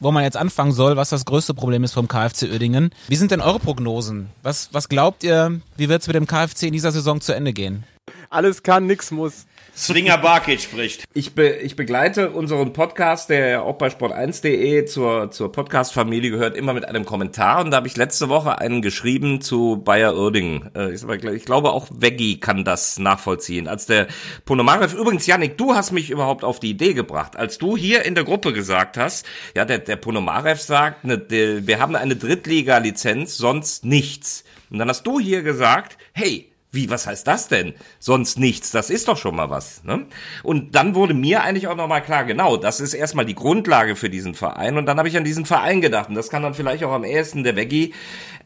[0.00, 2.90] wo man jetzt anfangen soll, was das größte Problem ist vom KfC Oerdingen.
[3.06, 4.30] Wie sind denn eure Prognosen?
[4.42, 7.52] Was, was glaubt ihr, wie wird es mit dem KfC in dieser Saison zu Ende
[7.52, 7.84] gehen?
[8.30, 9.46] Alles kann, nix muss.
[9.78, 11.04] Swinger Barkic spricht.
[11.14, 16.56] Ich, be, ich begleite unseren Podcast, der ja auch bei sport1.de zur, zur Podcast-Familie gehört,
[16.56, 17.64] immer mit einem Kommentar.
[17.64, 20.74] Und da habe ich letzte Woche einen geschrieben zu Bayer Oerdingen.
[20.74, 23.68] Äh, ich, ich glaube, auch Veggie kann das nachvollziehen.
[23.68, 24.08] Als der
[24.44, 27.36] Ponomarev, übrigens, Janik, du hast mich überhaupt auf die Idee gebracht.
[27.36, 31.68] Als du hier in der Gruppe gesagt hast, ja, der, der Ponomarev sagt, ne, der,
[31.68, 34.42] wir haben eine Drittliga-Lizenz, sonst nichts.
[34.70, 37.74] Und dann hast du hier gesagt, hey, wie, was heißt das denn?
[37.98, 39.82] Sonst nichts, das ist doch schon mal was.
[39.84, 40.06] Ne?
[40.42, 44.10] Und dann wurde mir eigentlich auch nochmal klar, genau, das ist erstmal die Grundlage für
[44.10, 44.76] diesen Verein.
[44.76, 46.10] Und dann habe ich an diesen Verein gedacht.
[46.10, 47.94] Und das kann dann vielleicht auch am ehesten der Veggie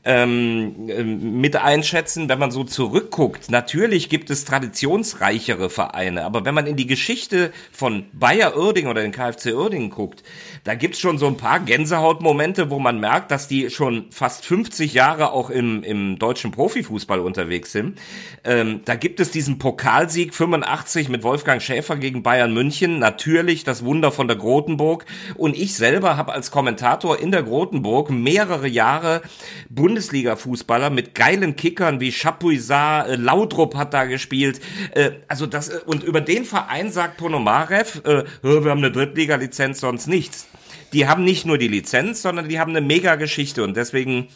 [0.05, 3.51] ähm, ähm, mit einschätzen, wenn man so zurückguckt.
[3.51, 9.03] Natürlich gibt es traditionsreichere Vereine, aber wenn man in die Geschichte von Bayer Uerding oder
[9.03, 10.25] den KfC Uerding guckt,
[10.65, 14.93] da gibt's schon so ein paar Gänsehautmomente, wo man merkt, dass die schon fast 50
[14.93, 18.01] Jahre auch im, im deutschen Profifußball unterwegs sind.
[18.43, 23.85] Ähm, da gibt es diesen Pokalsieg 85 mit Wolfgang Schäfer gegen Bayern München, natürlich das
[23.85, 25.07] Wunder von der Grotenburg.
[25.37, 29.23] Und ich selber habe als Kommentator in der Grotenburg mehrere Jahre
[29.69, 34.61] Bund Bundesliga-Fußballer mit geilen Kickern wie Chapuisat, äh, Laudrup hat da gespielt.
[34.95, 39.81] Äh, also das äh, und über den Verein sagt Ponomarev, äh, wir haben eine Drittliga-Lizenz,
[39.81, 40.49] sonst nichts.
[40.95, 44.29] Die haben nicht nur die Lizenz, sondern die haben eine Mega-Geschichte und deswegen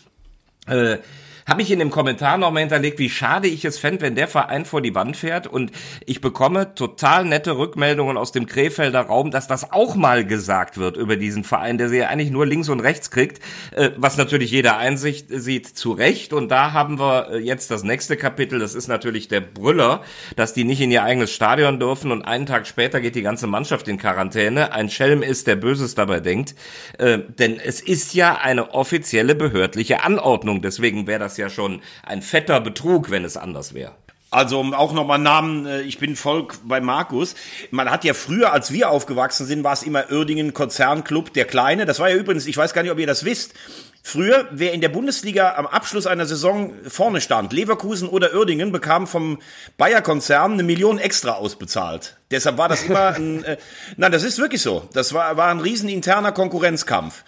[0.66, 0.98] äh,
[1.46, 4.64] habe ich in dem Kommentar nochmal hinterlegt, wie schade ich es fände, wenn der Verein
[4.64, 5.70] vor die Wand fährt und
[6.04, 10.96] ich bekomme total nette Rückmeldungen aus dem Krefelder Raum, dass das auch mal gesagt wird
[10.96, 13.40] über diesen Verein, der sie ja eigentlich nur links und rechts kriegt,
[13.76, 16.32] äh, was natürlich jeder Einsicht sieht, zu Recht.
[16.32, 20.02] Und da haben wir äh, jetzt das nächste Kapitel, das ist natürlich der Brüller,
[20.34, 23.46] dass die nicht in ihr eigenes Stadion dürfen und einen Tag später geht die ganze
[23.46, 24.72] Mannschaft in Quarantäne.
[24.72, 26.56] Ein Schelm ist, der Böses dabei denkt.
[26.98, 32.22] Äh, denn es ist ja eine offizielle behördliche Anordnung, deswegen wäre das ja schon ein
[32.22, 33.92] fetter Betrug, wenn es anders wäre.
[34.30, 37.36] Also auch nochmal Namen, äh, ich bin voll bei Markus.
[37.70, 41.86] Man hat ja früher, als wir aufgewachsen sind, war es immer Uerdingen Konzernclub, der Kleine.
[41.86, 43.54] Das war ja übrigens, ich weiß gar nicht, ob ihr das wisst.
[44.02, 49.06] Früher, wer in der Bundesliga am Abschluss einer Saison vorne stand, Leverkusen oder Uerdingen, bekam
[49.06, 49.38] vom
[49.78, 52.16] Bayer-Konzern eine Million extra ausbezahlt.
[52.30, 53.56] Deshalb war das immer ein, äh,
[53.96, 54.88] nein, das ist wirklich so.
[54.92, 57.24] Das war, war ein riesen interner Konkurrenzkampf.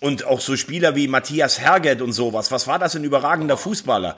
[0.00, 2.50] Und auch so Spieler wie Matthias Herget und sowas.
[2.50, 4.16] Was war das ein überragender Fußballer?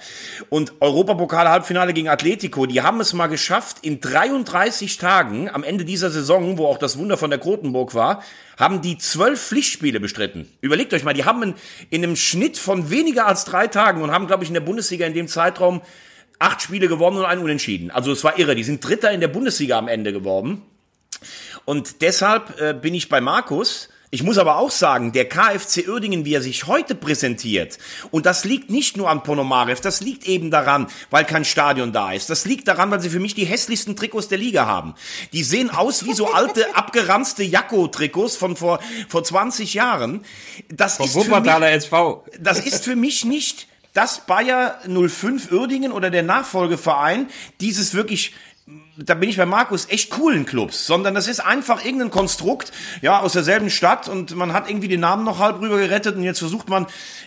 [0.49, 6.13] Und Europapokal-Halbfinale gegen Atletico, die haben es mal geschafft, in 33 Tagen am Ende dieser
[6.13, 8.23] Saison, wo auch das Wunder von der Krotenburg war,
[8.57, 10.49] haben die zwölf Pflichtspiele bestritten.
[10.61, 11.55] Überlegt euch mal, die haben in,
[11.91, 15.05] in einem Schnitt von weniger als drei Tagen und haben, glaube ich, in der Bundesliga
[15.05, 15.83] in dem Zeitraum
[16.39, 17.91] acht Spiele gewonnen und einen unentschieden.
[17.91, 18.55] Also es war irre.
[18.55, 20.63] Die sind Dritter in der Bundesliga am Ende geworden.
[21.65, 23.89] Und deshalb äh, bin ich bei Markus.
[24.15, 27.79] Ich muss aber auch sagen, der KFC Uerdingen, wie er sich heute präsentiert,
[28.11, 32.13] und das liegt nicht nur an Ponomarev, das liegt eben daran, weil kein Stadion da
[32.13, 32.29] ist.
[32.29, 34.95] Das liegt daran, weil sie für mich die hässlichsten Trikots der Liga haben.
[35.33, 40.27] Die sehen aus wie so alte, abgeranzte Jakko-Trikots von vor, vor 20 Jahren.
[40.69, 42.27] Das Vom ist, für Wuppertaler mich, SV.
[42.39, 48.35] das ist für mich nicht das Bayer 05 Uerdingen oder der Nachfolgeverein dieses wirklich
[48.97, 53.21] da bin ich bei Markus echt coolen Clubs, sondern das ist einfach irgendein Konstrukt, ja,
[53.21, 56.39] aus derselben Stadt und man hat irgendwie den Namen noch halb rüber gerettet und jetzt
[56.39, 56.87] versucht man,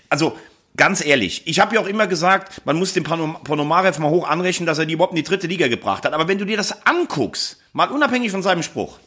[0.09, 0.37] also
[0.77, 4.65] ganz ehrlich, ich habe ja auch immer gesagt, man muss den Ponomarev mal hoch anrechnen,
[4.65, 6.85] dass er die überhaupt in die dritte Liga gebracht hat, aber wenn du dir das
[6.85, 8.99] anguckst, mal unabhängig von seinem Spruch,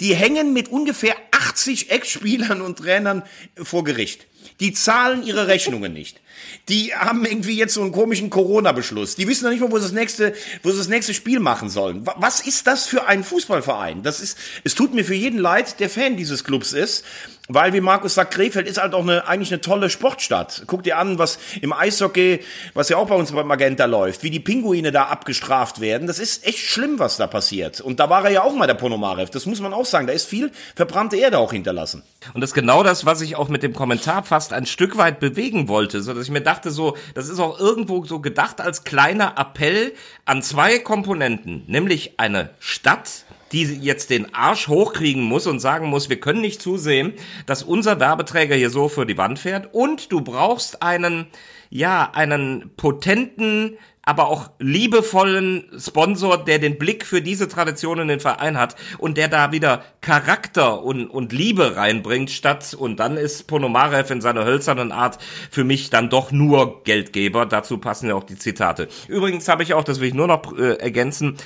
[0.00, 3.22] die hängen mit ungefähr 80 Ex-Spielern und Trainern
[3.56, 4.26] vor Gericht.
[4.60, 6.20] Die zahlen ihre Rechnungen nicht.
[6.68, 9.16] Die haben irgendwie jetzt so einen komischen Corona-Beschluss.
[9.16, 11.68] Die wissen noch nicht mal, wo sie das nächste, wo sie das nächste Spiel machen
[11.68, 12.06] sollen.
[12.06, 14.02] Wa- Was ist das für ein Fußballverein?
[14.02, 17.04] Das ist, es tut mir für jeden leid, der Fan dieses Clubs ist.
[17.46, 20.62] Weil, wie Markus sagt, Krefeld ist halt auch eine, eigentlich eine tolle Sportstadt.
[20.66, 22.40] Guck dir an, was im Eishockey,
[22.72, 26.06] was ja auch bei uns bei Magenta läuft, wie die Pinguine da abgestraft werden.
[26.06, 27.82] Das ist echt schlimm, was da passiert.
[27.82, 29.28] Und da war er ja auch mal der Ponomarev.
[29.30, 30.06] Das muss man auch sagen.
[30.06, 32.02] Da ist viel verbrannte Erde auch hinterlassen.
[32.32, 35.20] Und das ist genau das, was ich auch mit dem Kommentar fast ein Stück weit
[35.20, 39.34] bewegen wollte, so ich mir dachte, so, das ist auch irgendwo so gedacht als kleiner
[39.38, 45.86] Appell an zwei Komponenten, nämlich eine Stadt, die jetzt den Arsch hochkriegen muss und sagen
[45.86, 47.14] muss, wir können nicht zusehen,
[47.46, 49.72] dass unser Werbeträger hier so für die Wand fährt.
[49.72, 51.26] Und du brauchst einen,
[51.70, 58.20] ja, einen potenten, aber auch liebevollen Sponsor, der den Blick für diese Tradition in den
[58.20, 63.46] Verein hat und der da wieder Charakter und, und Liebe reinbringt, statt, und dann ist
[63.46, 65.18] Ponomarev in seiner hölzernen Art
[65.50, 67.46] für mich dann doch nur Geldgeber.
[67.46, 68.88] Dazu passen ja auch die Zitate.
[69.08, 71.36] Übrigens habe ich auch, das will ich nur noch äh, ergänzen,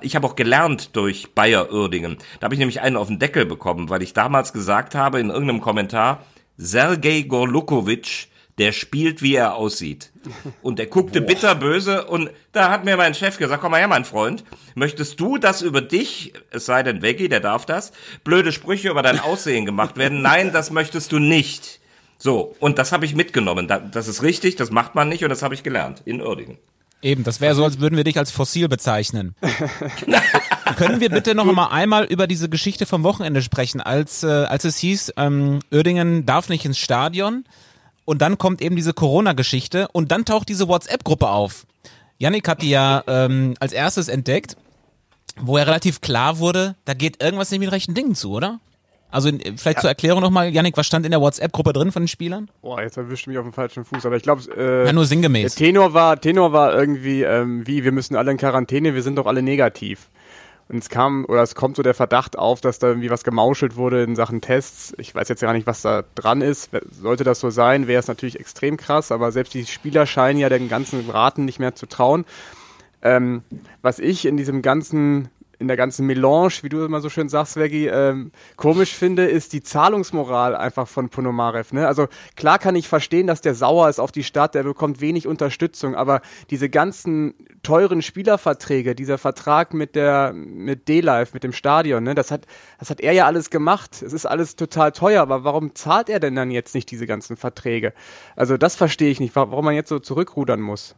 [0.00, 2.16] ich habe auch gelernt durch Bayer Uerdingen.
[2.40, 5.30] Da habe ich nämlich einen auf den Deckel bekommen, weil ich damals gesagt habe in
[5.30, 6.24] irgendeinem Kommentar,
[6.56, 10.12] Sergei Gorlukovic der spielt, wie er aussieht.
[10.62, 11.26] Und der guckte Boah.
[11.26, 15.36] bitterböse und da hat mir mein Chef gesagt, komm mal her, mein Freund, möchtest du,
[15.36, 17.92] dass über dich, es sei denn Veggie, der darf das,
[18.24, 20.22] blöde Sprüche über dein Aussehen gemacht werden?
[20.22, 21.80] Nein, das möchtest du nicht.
[22.18, 23.68] So, und das habe ich mitgenommen.
[23.92, 26.56] Das ist richtig, das macht man nicht und das habe ich gelernt in Uerdingen.
[27.02, 29.34] Eben, das wäre so, als würden wir dich als fossil bezeichnen.
[30.76, 34.64] Können wir bitte noch mal einmal über diese Geschichte vom Wochenende sprechen, als, äh, als
[34.64, 37.44] es hieß, ähm, Uerdingen darf nicht ins Stadion
[38.06, 41.66] und dann kommt eben diese Corona-Geschichte und dann taucht diese WhatsApp-Gruppe auf.
[42.18, 44.56] Yannick hat die ja ähm, als erstes entdeckt,
[45.38, 48.60] wo er relativ klar wurde, da geht irgendwas nicht mit rechten Dingen zu, oder?
[49.10, 49.80] Also vielleicht ja.
[49.80, 52.50] zur Erklärung nochmal, Yannick, was stand in der WhatsApp-Gruppe drin von den Spielern?
[52.62, 55.54] Boah, jetzt erwischt mich auf dem falschen Fuß, aber ich glaube, äh, ja, nur sinngemäß.
[55.54, 59.26] Tenor war, Tenor war irgendwie, ähm, wie, wir müssen alle in Quarantäne, wir sind doch
[59.26, 60.08] alle negativ.
[60.68, 63.76] Und es kam, oder es kommt so der Verdacht auf, dass da irgendwie was gemauschelt
[63.76, 64.94] wurde in Sachen Tests.
[64.98, 66.70] Ich weiß jetzt gar nicht, was da dran ist.
[66.90, 70.48] Sollte das so sein, wäre es natürlich extrem krass, aber selbst die Spieler scheinen ja
[70.48, 72.24] den ganzen Raten nicht mehr zu trauen.
[73.02, 73.42] Ähm,
[73.82, 77.56] was ich in diesem ganzen in der ganzen Melange, wie du immer so schön sagst,
[77.56, 81.72] Veggie, ähm, komisch finde, ist die Zahlungsmoral einfach von Ponomarev.
[81.72, 81.86] Ne?
[81.86, 85.26] Also klar kann ich verstehen, dass der sauer ist auf die Stadt, der bekommt wenig
[85.26, 92.04] Unterstützung, aber diese ganzen teuren Spielerverträge, dieser Vertrag mit der mit D-Live, mit dem Stadion,
[92.04, 92.46] ne, das hat
[92.78, 94.02] das hat er ja alles gemacht.
[94.02, 97.36] Es ist alles total teuer, aber warum zahlt er denn dann jetzt nicht diese ganzen
[97.36, 97.92] Verträge?
[98.36, 100.94] Also das verstehe ich nicht, warum man jetzt so zurückrudern muss.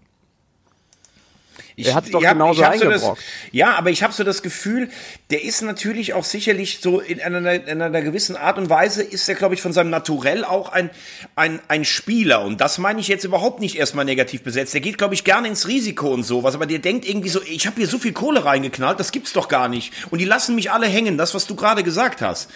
[1.77, 3.01] Ich, er hat doch ja, genauso eingebrockt.
[3.01, 3.17] So
[3.53, 4.89] ja, aber ich habe so das Gefühl,
[5.31, 9.29] der ist natürlich auch sicherlich so in einer, in einer gewissen Art und Weise ist
[9.29, 10.91] er, glaube ich, von seinem Naturell auch ein,
[11.37, 12.43] ein, ein Spieler.
[12.43, 14.75] Und das meine ich jetzt überhaupt nicht erstmal negativ besetzt.
[14.75, 16.55] Der geht, glaube ich, gerne ins Risiko und sowas.
[16.55, 19.49] Aber der denkt irgendwie so, ich habe hier so viel Kohle reingeknallt, das gibt's doch
[19.49, 19.93] gar nicht.
[20.11, 22.49] Und die lassen mich alle hängen, das, was du gerade gesagt hast.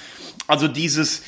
[0.49, 1.23] Also dieses,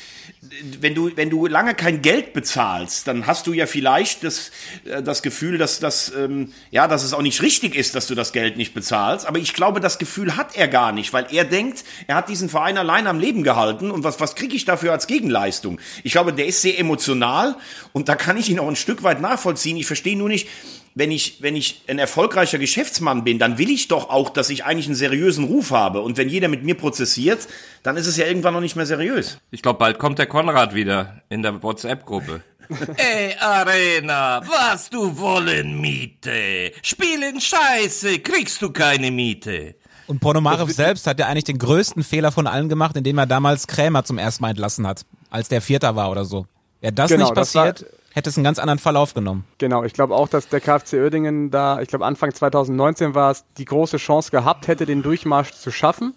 [0.79, 4.51] wenn du, wenn du lange kein Geld bezahlst, dann hast du ja vielleicht das,
[4.85, 8.15] äh, das Gefühl, dass, dass, ähm, ja, dass es auch nicht richtig ist, dass du
[8.15, 9.25] das Geld nicht bezahlst.
[9.25, 12.49] Aber ich glaube, das Gefühl hat er gar nicht, weil er denkt, er hat diesen
[12.49, 15.79] Verein allein am Leben gehalten und was, was kriege ich dafür als Gegenleistung?
[16.03, 17.55] Ich glaube, der ist sehr emotional
[17.93, 19.77] und da kann ich ihn auch ein Stück weit nachvollziehen.
[19.77, 20.47] Ich verstehe nur nicht,
[20.95, 24.63] wenn ich, wenn ich ein erfolgreicher Geschäftsmann bin, dann will ich doch auch, dass ich
[24.63, 26.01] eigentlich einen seriösen Ruf habe.
[26.01, 27.47] Und wenn jeder mit mir prozessiert,
[27.83, 29.37] dann ist es ja irgendwann noch nicht mehr seriös.
[29.51, 32.41] Ich glaube, bald kommt der Konrad wieder in der WhatsApp-Gruppe.
[32.95, 36.71] Ey, Arena, was du wollen, Miete?
[36.81, 39.75] Spielen Scheiße, kriegst du keine Miete.
[40.07, 43.67] Und Ponomarev selbst hat ja eigentlich den größten Fehler von allen gemacht, indem er damals
[43.67, 46.45] Krämer zum ersten Mal entlassen hat, als der Vierter war oder so.
[46.79, 49.43] Wäre das genau, nicht passiert, das hätte es einen ganz anderen Verlauf genommen.
[49.57, 53.43] Genau, ich glaube auch, dass der KfC Oerdingen da, ich glaube Anfang 2019 war es,
[53.57, 56.13] die große Chance gehabt hätte, den Durchmarsch zu schaffen.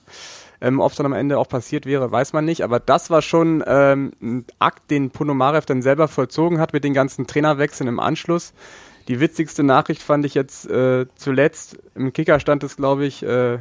[0.61, 2.63] Ähm, Ob es dann am Ende auch passiert wäre, weiß man nicht.
[2.63, 6.95] Aber das war schon ähm, ein Akt, den Ponomarev dann selber vollzogen hat mit den
[6.95, 8.53] ganzen Trainerwechseln im Anschluss.
[9.09, 11.79] Die witzigste Nachricht fand ich jetzt äh, zuletzt.
[11.97, 13.59] Im Kicker stand es, glaube ich, äh,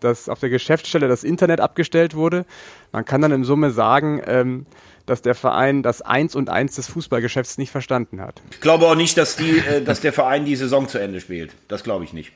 [0.00, 2.44] dass auf der Geschäftsstelle das Internet abgestellt wurde.
[2.92, 4.66] Man kann dann in Summe sagen, ähm,
[5.06, 8.40] dass der Verein das Eins und Eins des Fußballgeschäfts nicht verstanden hat.
[8.50, 11.52] Ich glaube auch nicht, dass, die, äh, dass der Verein die Saison zu Ende spielt.
[11.68, 12.32] Das glaube ich nicht.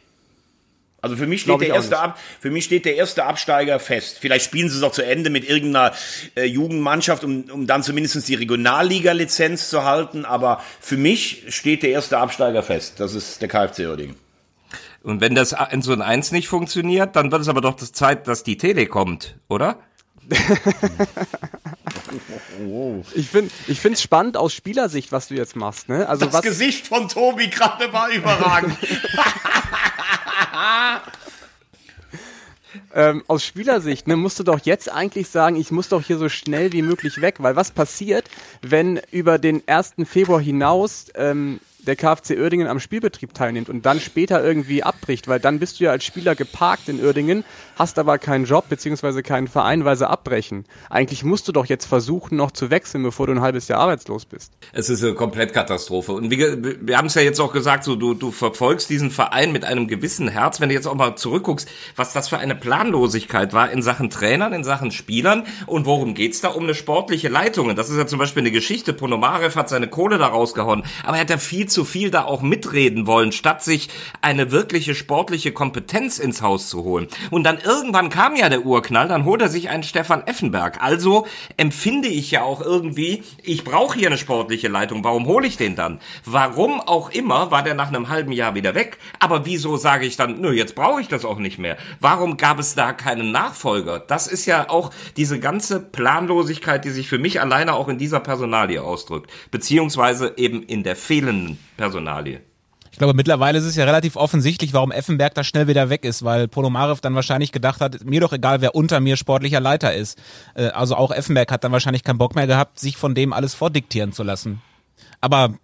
[1.05, 4.17] Also für mich steht der erste Ab, für mich steht der erste Absteiger fest.
[4.19, 5.93] Vielleicht spielen sie es auch zu Ende mit irgendeiner
[6.35, 10.25] äh, Jugendmannschaft, um, um dann zumindest die Regionalliga-Lizenz zu halten.
[10.25, 13.01] Aber für mich steht der erste Absteiger fest.
[13.01, 14.17] Das ist der KfC Oerdingen.
[15.05, 18.27] Und wenn das 1 und 1 nicht funktioniert, dann wird es aber doch das Zeit,
[18.27, 19.79] dass die Tele kommt, oder?
[23.15, 25.91] ich finde ich finde es spannend aus Spielersicht, was du jetzt machst.
[25.91, 26.09] Ne?
[26.09, 28.79] Also das was Gesicht von Tobi gerade war überragend.
[32.95, 36.31] ähm, aus Spielersicht ne, musst du doch jetzt eigentlich sagen, ich muss doch hier so
[36.31, 38.31] schnell wie möglich weg, weil was passiert,
[38.63, 39.97] wenn über den 1.
[40.07, 45.41] Februar hinaus ähm, der KfC Uerdingen am Spielbetrieb teilnimmt und dann später irgendwie abbricht, weil
[45.41, 47.45] dann bist du ja als Spieler geparkt in Uerdingen,
[47.77, 50.65] hast aber keinen Job beziehungsweise keinen Verein, weil sie abbrechen.
[50.91, 54.25] Eigentlich musst du doch jetzt versuchen, noch zu wechseln, bevor du ein halbes Jahr arbeitslos
[54.25, 54.53] bist.
[54.73, 56.13] Es ist eine Komplettkatastrophe.
[56.13, 59.53] Und wir, wir haben es ja jetzt auch gesagt, so du, du verfolgst diesen Verein
[59.53, 60.61] mit einem gewissen Herz.
[60.61, 64.53] Wenn du jetzt auch mal zurückguckst, was das für eine Planlosigkeit war in Sachen Trainern,
[64.53, 66.49] in Sachen Spielern und worum geht's da?
[66.49, 67.69] Um eine sportliche Leitung.
[67.69, 68.93] Und das ist ja zum Beispiel eine Geschichte.
[68.93, 72.41] Ponomarev hat seine Kohle da rausgehauen, aber er hat ja viel zu viel da auch
[72.41, 73.89] mitreden wollen, statt sich
[74.23, 77.09] eine wirkliche sportliche Kompetenz ins Haus zu holen.
[77.31, 80.83] Und dann irgendwann kam ja der Urknall, dann holt er sich einen Stefan Effenberg.
[80.83, 85.05] Also empfinde ich ja auch irgendwie, ich brauche hier eine sportliche Leitung.
[85.05, 86.01] Warum hole ich den dann?
[86.25, 88.99] Warum auch immer war der nach einem halben Jahr wieder weg.
[89.19, 91.77] Aber wieso sage ich dann, nö, jetzt brauche ich das auch nicht mehr?
[92.01, 93.99] Warum gab es da keinen Nachfolger?
[93.99, 98.21] Das ist ja auch diese ganze Planlosigkeit, die sich für mich alleine auch in dieser
[98.21, 99.31] Personalie ausdrückt.
[99.51, 102.41] Beziehungsweise eben in der fehlenden Personalie.
[102.95, 106.25] Ich glaube, mittlerweile ist es ja relativ offensichtlich, warum Effenberg da schnell wieder weg ist,
[106.25, 110.17] weil Ponomarev dann wahrscheinlich gedacht hat, mir doch egal, wer unter mir sportlicher Leiter ist.
[110.55, 113.55] Äh, also auch Effenberg hat dann wahrscheinlich keinen Bock mehr gehabt, sich von dem alles
[113.55, 114.63] vordiktieren zu lassen.
[115.21, 115.55] Aber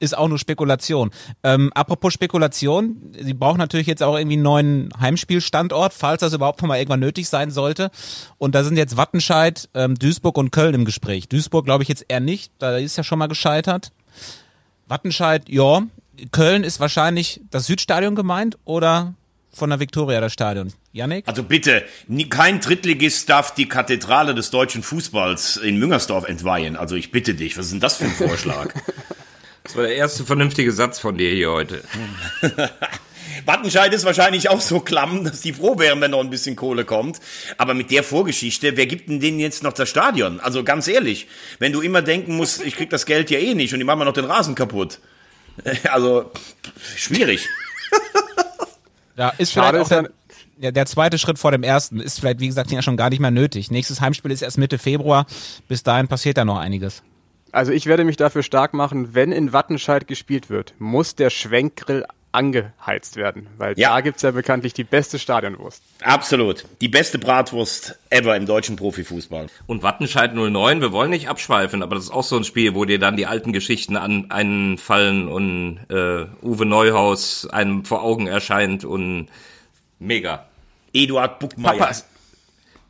[0.00, 1.12] ist auch nur Spekulation.
[1.42, 6.60] Ähm, apropos Spekulation, sie brauchen natürlich jetzt auch irgendwie einen neuen Heimspielstandort, falls das überhaupt
[6.62, 7.90] mal irgendwann nötig sein sollte.
[8.36, 11.28] Und da sind jetzt Wattenscheid, ähm, Duisburg und Köln im Gespräch.
[11.28, 13.92] Duisburg glaube ich jetzt eher nicht, da ist ja schon mal gescheitert.
[14.86, 15.82] Wattenscheid, ja.
[16.32, 19.14] Köln ist wahrscheinlich das Südstadion gemeint oder
[19.52, 20.72] von der Viktoria das Stadion?
[20.92, 21.26] Yannick?
[21.26, 21.84] Also bitte,
[22.30, 26.76] kein Drittligist darf die Kathedrale des deutschen Fußballs in Müngersdorf entweihen.
[26.76, 28.72] Also ich bitte dich, was ist denn das für ein Vorschlag?
[29.66, 31.82] Das war der erste vernünftige Satz von dir hier heute.
[33.46, 36.84] Wattenscheid ist wahrscheinlich auch so klamm, dass die froh wären, wenn noch ein bisschen Kohle
[36.84, 37.20] kommt.
[37.58, 40.40] Aber mit der Vorgeschichte, wer gibt denn denen jetzt noch das Stadion?
[40.40, 41.28] Also ganz ehrlich,
[41.58, 44.00] wenn du immer denken musst, ich krieg das Geld ja eh nicht und die machen
[44.00, 45.00] mir noch den Rasen kaputt.
[45.90, 46.30] Also,
[46.96, 47.48] schwierig.
[49.16, 50.10] Ja, ist Schade vielleicht auch ist
[50.58, 52.00] der, ja, der zweite Schritt vor dem ersten.
[52.00, 53.70] Ist vielleicht, wie gesagt, ja schon gar nicht mehr nötig.
[53.70, 55.26] Nächstes Heimspiel ist erst Mitte Februar.
[55.68, 57.02] Bis dahin passiert da noch einiges.
[57.52, 62.04] Also ich werde mich dafür stark machen, wenn in Wattenscheid gespielt wird, muss der Schwenkgrill
[62.36, 63.48] angeheizt werden.
[63.56, 63.90] Weil Ja.
[63.94, 65.82] da gibt's ja bekanntlich die beste Stadionwurst.
[66.02, 66.64] Absolut.
[66.80, 69.46] Die beste Bratwurst ever im deutschen Profifußball.
[69.66, 72.84] Und Wattenscheid 09, wir wollen nicht abschweifen, aber das ist auch so ein Spiel, wo
[72.84, 78.26] dir dann die alten Geschichten an einen fallen und äh, Uwe Neuhaus einem vor Augen
[78.26, 79.28] erscheint und
[79.98, 80.46] mega.
[80.92, 81.78] Eduard Buckmeier.
[81.78, 81.92] Papa,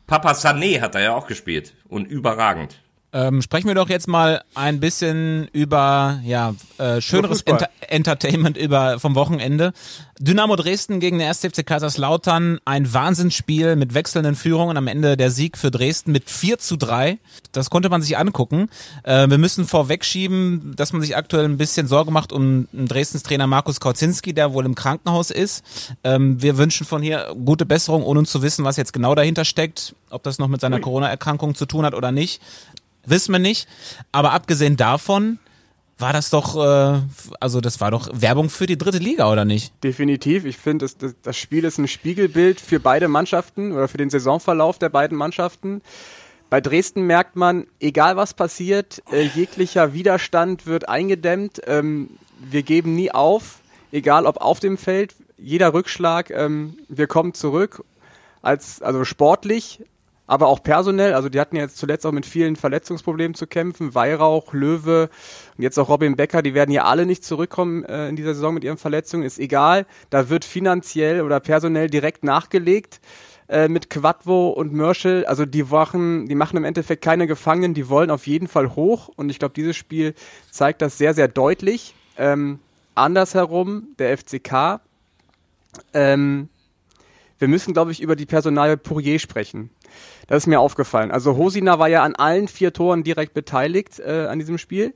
[0.05, 2.79] Papa Sané hat da ja auch gespielt und überragend.
[3.13, 7.41] Ähm, sprechen wir doch jetzt mal ein bisschen über ja äh, schöneres.
[7.41, 9.71] Enter Entertainment über vom Wochenende.
[10.19, 11.39] Dynamo Dresden gegen den 1.
[11.39, 14.75] FC Kaiserslautern, ein Wahnsinnsspiel mit wechselnden Führungen.
[14.75, 17.17] Am Ende der Sieg für Dresden mit 4 zu 3.
[17.53, 18.69] Das konnte man sich angucken.
[19.03, 23.47] Äh, wir müssen vorwegschieben, dass man sich aktuell ein bisschen Sorge macht um Dresdens Trainer
[23.47, 25.63] Markus Kauzinski, der wohl im Krankenhaus ist.
[26.03, 29.95] Ähm, wir wünschen von hier gute Besserung, ohne zu wissen, was jetzt genau dahinter steckt,
[30.09, 32.41] ob das noch mit seiner Corona-Erkrankung zu tun hat oder nicht
[33.07, 33.67] wissen wir nicht.
[34.11, 35.39] Aber abgesehen davon
[35.97, 37.01] war das doch, äh,
[37.39, 39.73] also das war doch Werbung für die dritte Liga, oder nicht?
[39.83, 40.45] Definitiv.
[40.45, 44.77] Ich finde, das, das, Spiel ist ein Spiegelbild für beide Mannschaften oder für den Saisonverlauf
[44.77, 45.81] der beiden Mannschaften.
[46.49, 51.61] Bei Dresden merkt man, egal was passiert, äh, jeglicher Widerstand wird eingedämmt.
[51.65, 53.59] Ähm, wir geben nie auf,
[53.91, 57.83] egal ob auf dem Feld, jeder Rückschlag, ähm, wir kommen zurück,
[58.41, 59.81] als, also sportlich,
[60.27, 61.13] aber auch personell.
[61.13, 63.95] Also die hatten ja jetzt zuletzt auch mit vielen Verletzungsproblemen zu kämpfen.
[63.95, 65.09] Weihrauch, Löwe
[65.57, 68.53] und jetzt auch Robin Becker, die werden ja alle nicht zurückkommen äh, in dieser Saison
[68.53, 69.23] mit ihren Verletzungen.
[69.23, 69.85] Ist egal.
[70.09, 72.99] Da wird finanziell oder personell direkt nachgelegt
[73.47, 75.25] äh, mit Quadvo und Merschel.
[75.25, 79.09] Also die machen, die machen im Endeffekt keine Gefangenen, die wollen auf jeden Fall hoch.
[79.15, 80.13] Und ich glaube, dieses Spiel
[80.51, 81.95] zeigt das sehr, sehr deutlich.
[82.17, 82.59] Ähm,
[82.95, 84.81] andersherum, der FCK.
[85.93, 86.49] Ähm,
[87.39, 89.69] wir müssen, glaube ich, über die Personalie Pourier sprechen.
[90.27, 91.11] Das ist mir aufgefallen.
[91.11, 94.93] Also Hosina war ja an allen vier Toren direkt beteiligt äh, an diesem Spiel.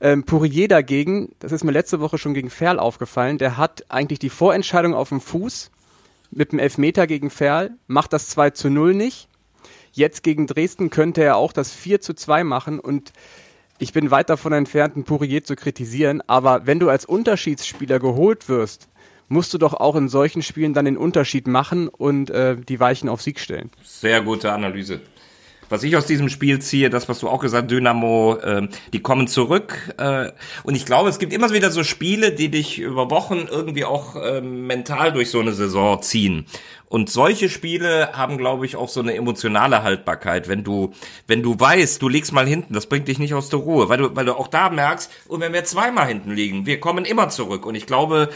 [0.00, 4.18] Ähm, Pourier dagegen, das ist mir letzte Woche schon gegen Ferl aufgefallen, der hat eigentlich
[4.18, 5.70] die Vorentscheidung auf dem Fuß
[6.30, 9.28] mit dem Elfmeter gegen Ferl, macht das 2 zu 0 nicht.
[9.92, 13.12] Jetzt gegen Dresden könnte er auch das 4 zu 2 machen und
[13.78, 18.48] ich bin weit davon entfernt, einen Pourier zu kritisieren, aber wenn du als Unterschiedsspieler geholt
[18.48, 18.88] wirst,
[19.30, 23.08] musst du doch auch in solchen Spielen dann den Unterschied machen und äh, die Weichen
[23.08, 23.70] auf Sieg stellen.
[23.82, 25.00] Sehr gute Analyse.
[25.70, 29.28] Was ich aus diesem Spiel ziehe, das, was du auch gesagt, Dynamo, äh, die kommen
[29.28, 29.94] zurück.
[29.98, 30.32] Äh,
[30.64, 34.16] und ich glaube, es gibt immer wieder so Spiele, die dich über Wochen irgendwie auch
[34.16, 36.46] äh, mental durch so eine Saison ziehen.
[36.88, 40.48] Und solche Spiele haben, glaube ich, auch so eine emotionale Haltbarkeit.
[40.48, 40.92] Wenn du,
[41.28, 43.98] wenn du weißt, du liegst mal hinten, das bringt dich nicht aus der Ruhe, weil
[43.98, 47.28] du, weil du auch da merkst, und wenn wir zweimal hinten liegen, wir kommen immer
[47.28, 47.64] zurück.
[47.64, 48.30] Und ich glaube,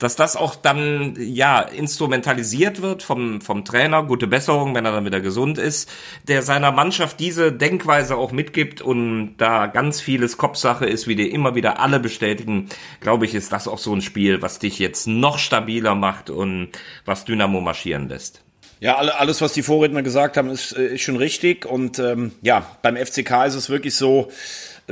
[0.00, 5.04] dass das auch dann ja instrumentalisiert wird vom vom Trainer, gute Besserung, wenn er dann
[5.04, 5.88] wieder gesund ist,
[6.26, 11.30] der seiner Mannschaft diese Denkweise auch mitgibt und da ganz vieles Kopfsache ist, wie dir
[11.30, 12.68] immer wieder alle bestätigen,
[13.00, 16.70] glaube ich, ist das auch so ein Spiel, was dich jetzt noch stabiler macht und
[17.04, 18.42] was Dynamo marschieren lässt.
[18.80, 21.66] Ja, alle, alles, was die Vorredner gesagt haben, ist, äh, ist schon richtig.
[21.66, 24.30] Und ähm, ja, beim FCK ist es wirklich so,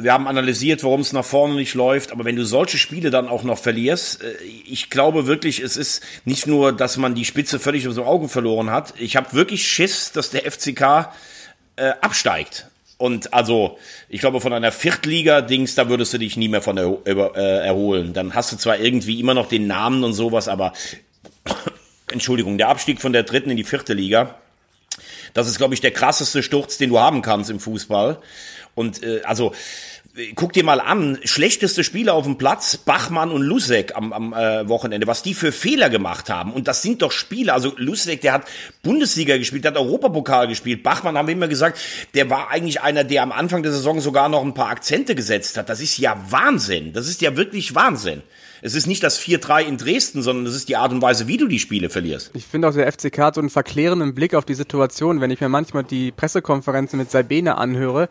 [0.02, 2.12] Wir haben analysiert, warum es nach vorne nicht läuft.
[2.12, 4.34] Aber wenn du solche Spiele dann auch noch verlierst, äh,
[4.66, 8.28] ich glaube wirklich, es ist nicht nur, dass man die Spitze völlig aus den Augen
[8.28, 8.94] verloren hat.
[8.98, 11.12] Ich habe wirklich Schiss, dass der FCK
[11.76, 12.66] äh, absteigt.
[12.98, 17.00] Und also, ich glaube, von einer Viertliga-Dings, da würdest du dich nie mehr von er,
[17.06, 18.12] äh, erholen.
[18.12, 20.72] Dann hast du zwar irgendwie immer noch den Namen und sowas, aber
[22.10, 24.34] Entschuldigung, der Abstieg von der dritten in die vierte Liga,
[25.34, 28.18] das ist, glaube ich, der krasseste Sturz, den du haben kannst im Fußball.
[28.78, 29.52] Und äh, also
[30.34, 34.68] guck dir mal an, schlechteste Spieler auf dem Platz, Bachmann und Lusek am, am äh,
[34.68, 36.52] Wochenende, was die für Fehler gemacht haben.
[36.52, 38.44] Und das sind doch Spieler, also Lusek, der hat
[38.82, 40.82] Bundesliga gespielt, der hat Europapokal gespielt.
[40.82, 41.78] Bachmann haben wir immer gesagt,
[42.14, 45.56] der war eigentlich einer, der am Anfang der Saison sogar noch ein paar Akzente gesetzt
[45.56, 45.68] hat.
[45.68, 46.92] Das ist ja Wahnsinn.
[46.92, 48.22] Das ist ja wirklich Wahnsinn.
[48.60, 51.36] Es ist nicht das 4-3 in Dresden, sondern es ist die Art und Weise, wie
[51.36, 52.32] du die Spiele verlierst.
[52.34, 55.40] Ich finde auch, der FCK hat so einen verklärenden Blick auf die Situation, wenn ich
[55.40, 58.08] mir manchmal die Pressekonferenzen mit Sabine anhöre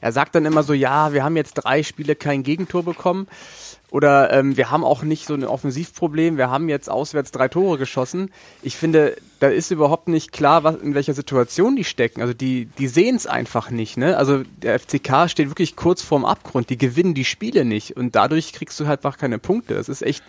[0.00, 3.28] er sagt dann immer so, ja, wir haben jetzt drei Spiele kein Gegentor bekommen.
[3.90, 7.76] Oder ähm, wir haben auch nicht so ein Offensivproblem, wir haben jetzt auswärts drei Tore
[7.76, 8.30] geschossen.
[8.62, 12.20] Ich finde, da ist überhaupt nicht klar, was, in welcher Situation die stecken.
[12.20, 13.96] Also die, die sehen es einfach nicht.
[13.96, 14.16] Ne?
[14.16, 16.68] Also der FCK steht wirklich kurz vorm Abgrund.
[16.68, 19.74] Die gewinnen die Spiele nicht und dadurch kriegst du halt einfach keine Punkte.
[19.74, 20.22] Das ist echt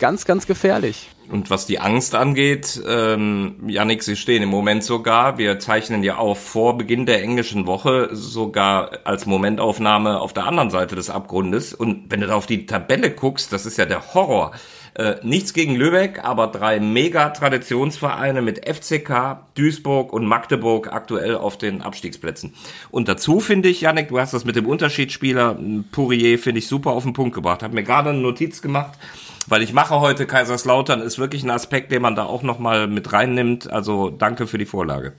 [0.00, 1.08] ganz, ganz gefährlich.
[1.30, 6.16] Und was die Angst angeht, ähm, Janik, Sie stehen im Moment sogar, wir zeichnen ja
[6.16, 11.72] auf vor Beginn der englischen Woche sogar als Momentaufnahme auf der anderen Seite des Abgrundes.
[11.72, 14.52] Und wenn du da auf die Tabelle guckst, das ist ja der Horror.
[14.96, 21.82] Äh, nichts gegen Lübeck, aber drei Mega-Traditionsvereine mit FCK, Duisburg und Magdeburg aktuell auf den
[21.82, 22.54] Abstiegsplätzen.
[22.90, 25.58] Und dazu finde ich, Janik, du hast das mit dem Unterschiedsspieler
[25.92, 27.62] Pourier, finde ich super auf den Punkt gebracht.
[27.62, 28.98] Hab mir gerade eine Notiz gemacht,
[29.46, 33.12] weil ich mache heute Kaiserslautern, ist wirklich ein Aspekt, den man da auch nochmal mit
[33.12, 33.70] reinnimmt.
[33.70, 35.12] Also danke für die Vorlage.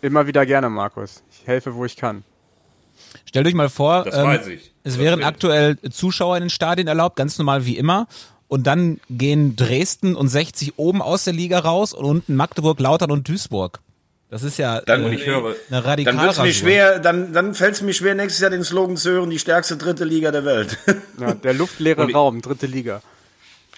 [0.00, 1.24] Immer wieder gerne, Markus.
[1.32, 2.22] Ich helfe, wo ich kann.
[3.24, 4.38] Stellt euch mal vor, ähm,
[4.84, 8.06] es wären aktuell Zuschauer in den Stadien erlaubt, ganz normal wie immer
[8.52, 13.10] und dann gehen Dresden und 60 oben aus der Liga raus und unten Magdeburg, Lautern
[13.10, 13.80] und Duisburg.
[14.28, 17.76] Das ist ja dann, äh, höre, eine radikale Dann wird's mir schwer, dann, dann fällt
[17.76, 20.76] es mir schwer, nächstes Jahr den Slogan zu hören, die stärkste dritte Liga der Welt.
[21.18, 23.00] Ja, der luftleere Raum, dritte Liga.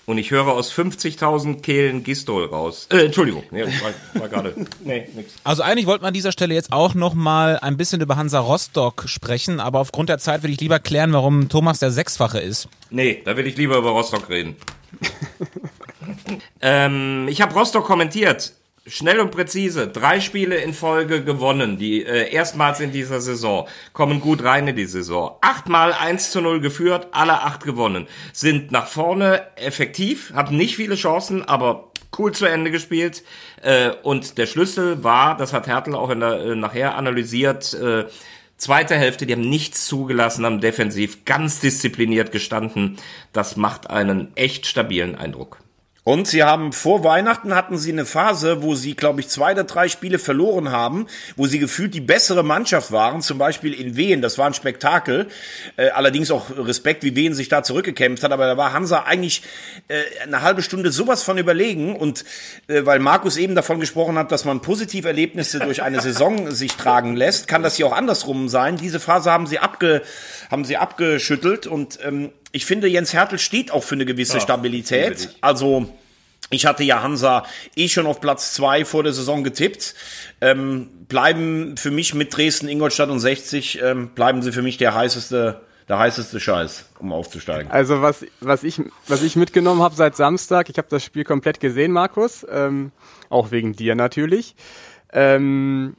[0.06, 2.86] Und ich höre aus 50.000 Kehlen Gistol raus.
[2.90, 4.54] Äh, Entschuldigung, nee, war, war gerade.
[4.84, 5.34] Nee, nix.
[5.44, 8.38] Also eigentlich wollte man an dieser Stelle jetzt auch noch mal ein bisschen über Hansa
[8.40, 12.68] Rostock sprechen, aber aufgrund der Zeit würde ich lieber klären, warum Thomas der Sechsfache ist.
[12.90, 14.56] Nee, da will ich lieber über Rostock reden.
[16.60, 18.52] ähm, ich habe Rostock kommentiert.
[18.86, 24.20] Schnell und präzise, drei Spiele in Folge gewonnen, die äh, erstmals in dieser Saison, kommen
[24.20, 25.38] gut rein in die Saison.
[25.40, 30.96] Achtmal 1 zu 0 geführt, alle acht gewonnen, sind nach vorne effektiv, haben nicht viele
[30.96, 33.22] Chancen, aber cool zu Ende gespielt.
[33.62, 38.04] Äh, und der Schlüssel war, das hat Hertel auch in der, äh, nachher analysiert, äh,
[38.56, 42.98] Zweite Hälfte, die haben nichts zugelassen, haben defensiv ganz diszipliniert gestanden.
[43.32, 45.63] Das macht einen echt stabilen Eindruck.
[46.06, 49.64] Und sie haben vor Weihnachten hatten sie eine Phase, wo sie, glaube ich, zwei oder
[49.64, 54.20] drei Spiele verloren haben, wo sie gefühlt die bessere Mannschaft waren, zum Beispiel in Wien.
[54.20, 55.28] Das war ein Spektakel.
[55.78, 58.32] Äh, allerdings auch Respekt, wie Wien sich da zurückgekämpft hat.
[58.32, 59.44] Aber da war Hansa eigentlich
[59.88, 61.96] äh, eine halbe Stunde sowas von überlegen.
[61.96, 62.26] Und
[62.68, 66.74] äh, weil Markus eben davon gesprochen hat, dass man positive Erlebnisse durch eine Saison sich
[66.74, 68.76] tragen lässt, kann das hier auch andersrum sein.
[68.76, 70.02] Diese Phase haben sie abge,
[70.50, 74.40] haben sie abgeschüttelt und ähm, ich finde, Jens Hertel steht auch für eine gewisse ja,
[74.40, 75.34] Stabilität.
[75.40, 75.88] Also,
[76.50, 77.44] ich hatte ja Hansa
[77.74, 79.96] eh schon auf Platz zwei vor der Saison getippt.
[80.40, 84.94] Ähm, bleiben für mich mit Dresden, Ingolstadt und 60, ähm, bleiben sie für mich der
[84.94, 87.72] heißeste, der heißeste Scheiß, um aufzusteigen.
[87.72, 91.58] Also was, was, ich, was ich mitgenommen habe seit Samstag, ich habe das Spiel komplett
[91.58, 92.92] gesehen, Markus, ähm,
[93.30, 94.54] auch wegen dir natürlich.
[95.12, 95.96] Ähm,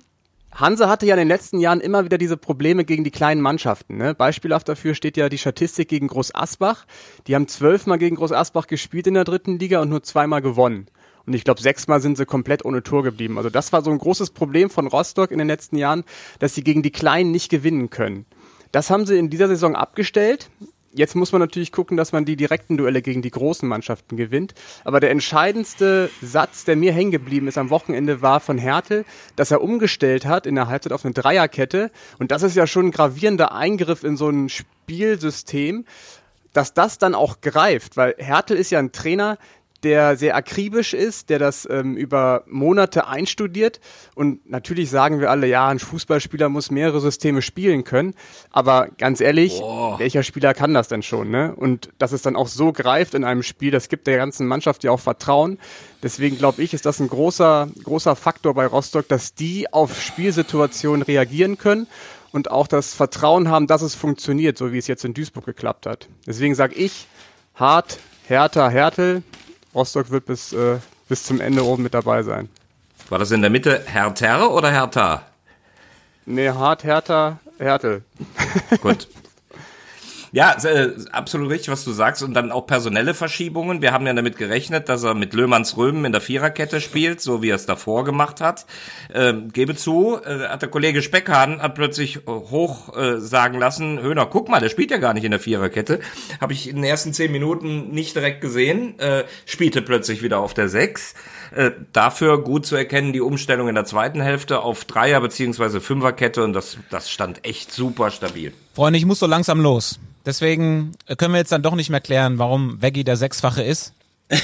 [0.56, 3.98] Hansa hatte ja in den letzten Jahren immer wieder diese Probleme gegen die kleinen Mannschaften.
[3.98, 4.16] Ne?
[4.16, 6.86] Beispielhaft dafür steht ja die Statistik gegen Groß Asbach.
[7.28, 10.88] Die haben zwölfmal gegen Groß Asbach gespielt in der dritten Liga und nur zweimal gewonnen.
[11.26, 13.38] Und ich glaube, sechsmal sind sie komplett ohne Tor geblieben.
[13.38, 16.06] Also das war so ein großes Problem von Rostock in den letzten Jahren,
[16.40, 18.26] dass sie gegen die Kleinen nicht gewinnen können.
[18.72, 20.50] Das haben sie in dieser Saison abgestellt.
[20.96, 24.54] Jetzt muss man natürlich gucken, dass man die direkten Duelle gegen die großen Mannschaften gewinnt.
[24.86, 29.04] Aber der entscheidendste Satz, der mir hängen geblieben ist am Wochenende, war von Hertel,
[29.36, 31.92] dass er umgestellt hat in der Halbzeit auf eine Dreierkette.
[32.18, 35.84] Und das ist ja schon ein gravierender Eingriff in so ein Spielsystem,
[36.54, 37.98] dass das dann auch greift.
[37.98, 39.38] Weil Hertel ist ja ein Trainer,
[39.86, 43.80] der sehr akribisch ist, der das ähm, über Monate einstudiert.
[44.16, 48.16] Und natürlich sagen wir alle, ja, ein Fußballspieler muss mehrere Systeme spielen können.
[48.50, 50.00] Aber ganz ehrlich, Boah.
[50.00, 51.30] welcher Spieler kann das denn schon?
[51.30, 51.54] Ne?
[51.56, 54.84] Und dass es dann auch so greift in einem Spiel, das gibt der ganzen Mannschaft
[54.84, 55.60] ja auch Vertrauen.
[56.02, 61.04] Deswegen glaube ich, ist das ein großer, großer Faktor bei Rostock, dass die auf Spielsituationen
[61.04, 61.88] reagieren können
[62.32, 65.86] und auch das Vertrauen haben, dass es funktioniert, so wie es jetzt in Duisburg geklappt
[65.86, 66.10] hat.
[66.26, 67.08] Deswegen sage ich,
[67.54, 69.24] hart, härter, Härtel.
[69.76, 72.50] Rostock wird bis, äh, bis zum Ende oben mit dabei sein.
[73.10, 75.24] War das in der Mitte Hertha oder Hertha?
[76.26, 78.04] Nee, hart, härter, Härtel.
[78.82, 79.08] Gut.
[80.36, 82.22] Ja, äh, absolut richtig, was du sagst.
[82.22, 83.82] Und dann auch personelle Verschiebungen.
[83.82, 87.42] Wir haben ja damit gerechnet, dass er mit Löhmanns Römen in der Viererkette spielt, so
[87.42, 88.66] wie er es davor gemacht hat.
[89.14, 94.26] Ähm, gebe zu, äh, hat der Kollege Speckhahn hat plötzlich hoch äh, sagen lassen, Höhner,
[94.26, 96.02] guck mal, der spielt ja gar nicht in der Viererkette.
[96.42, 99.00] Habe ich in den ersten zehn Minuten nicht direkt gesehen.
[99.00, 101.16] Äh, spielte plötzlich wieder auf der Sechs.
[101.56, 105.80] Äh, dafür gut zu erkennen die Umstellung in der zweiten Hälfte auf Dreier- bzw.
[105.80, 108.52] Fünferkette und das, das stand echt super stabil.
[108.74, 109.98] Freunde, ich muss so langsam los.
[110.26, 113.94] Deswegen können wir jetzt dann doch nicht mehr klären, warum Veggie der Sechsfache ist.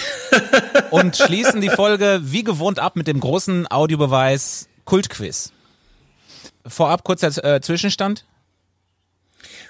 [0.92, 5.52] und schließen die Folge wie gewohnt ab mit dem großen Audiobeweis Kultquiz.
[6.66, 8.26] Vorab kurzer äh, Zwischenstand.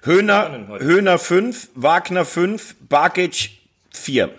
[0.03, 3.51] Höhner, Höhner 5, Wagner 5, Barkic
[3.91, 4.29] 4.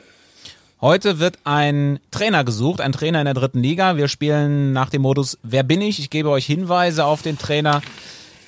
[0.82, 3.96] Heute wird ein Trainer gesucht, ein Trainer in der dritten Liga.
[3.96, 6.00] Wir spielen nach dem Modus Wer bin ich?
[6.00, 7.82] Ich gebe euch Hinweise auf den Trainer.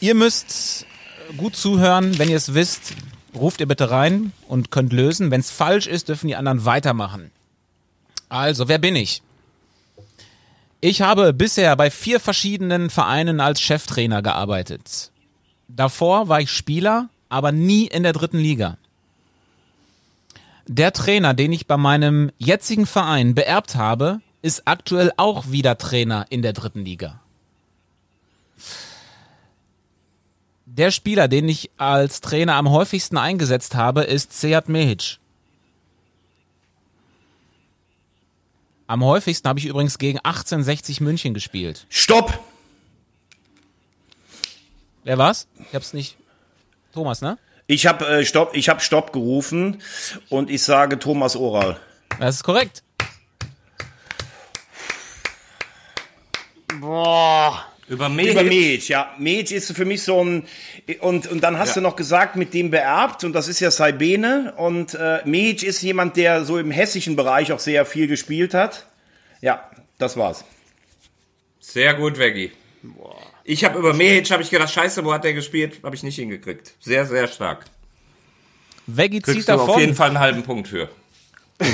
[0.00, 0.84] Ihr müsst
[1.36, 2.18] gut zuhören.
[2.18, 2.94] Wenn ihr es wisst,
[3.36, 5.30] ruft ihr bitte rein und könnt lösen.
[5.30, 7.30] Wenn es falsch ist, dürfen die anderen weitermachen.
[8.28, 9.22] Also, wer bin ich?
[10.80, 15.12] Ich habe bisher bei vier verschiedenen Vereinen als Cheftrainer gearbeitet.
[15.68, 18.76] Davor war ich Spieler, aber nie in der dritten Liga.
[20.66, 26.26] Der Trainer, den ich bei meinem jetzigen Verein beerbt habe, ist aktuell auch wieder Trainer
[26.30, 27.20] in der dritten Liga.
[30.66, 35.18] Der Spieler, den ich als Trainer am häufigsten eingesetzt habe, ist Seat Mehic.
[38.86, 41.86] Am häufigsten habe ich übrigens gegen 1860 München gespielt.
[41.88, 42.38] Stopp!
[45.04, 45.46] Wer war's?
[45.68, 46.16] Ich hab's nicht.
[46.92, 47.38] Thomas, ne?
[47.66, 49.80] Ich habe äh, Stopp, ich habe Stopp gerufen
[50.28, 51.78] und ich sage Thomas Oral.
[52.20, 52.82] Das ist korrekt.
[56.80, 57.64] Boah.
[57.86, 58.32] Über Medic.
[58.32, 59.14] Über Medic, ja.
[59.18, 60.44] Medic ist für mich so ein
[61.00, 61.74] und und dann hast Ja.
[61.76, 65.82] du noch gesagt mit dem beerbt und das ist ja Saibene und äh, Medic ist
[65.82, 68.86] jemand, der so im hessischen Bereich auch sehr viel gespielt hat.
[69.42, 70.44] Ja, das war's.
[71.60, 72.52] Sehr gut, Veggie.
[73.44, 75.80] Ich habe über Mehic habe ich gedacht, scheiße, wo hat der gespielt?
[75.82, 76.74] Habe ich nicht hingekriegt.
[76.80, 77.64] Sehr, sehr stark.
[78.86, 79.80] Veggie zieht Kriegst du auf davon.
[79.80, 80.88] jeden Fall einen halben Punkt für.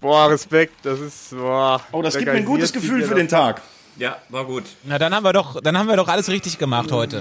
[0.00, 1.80] Boah, Respekt, das ist, boah.
[1.92, 3.60] Oh, das der gibt mir ein gutes Gefühl für den Tag.
[3.96, 4.64] Ja, war gut.
[4.84, 7.16] Na, dann haben wir doch, dann haben wir doch alles richtig gemacht heute.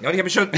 [0.00, 0.50] Ja, und ich habe mich schon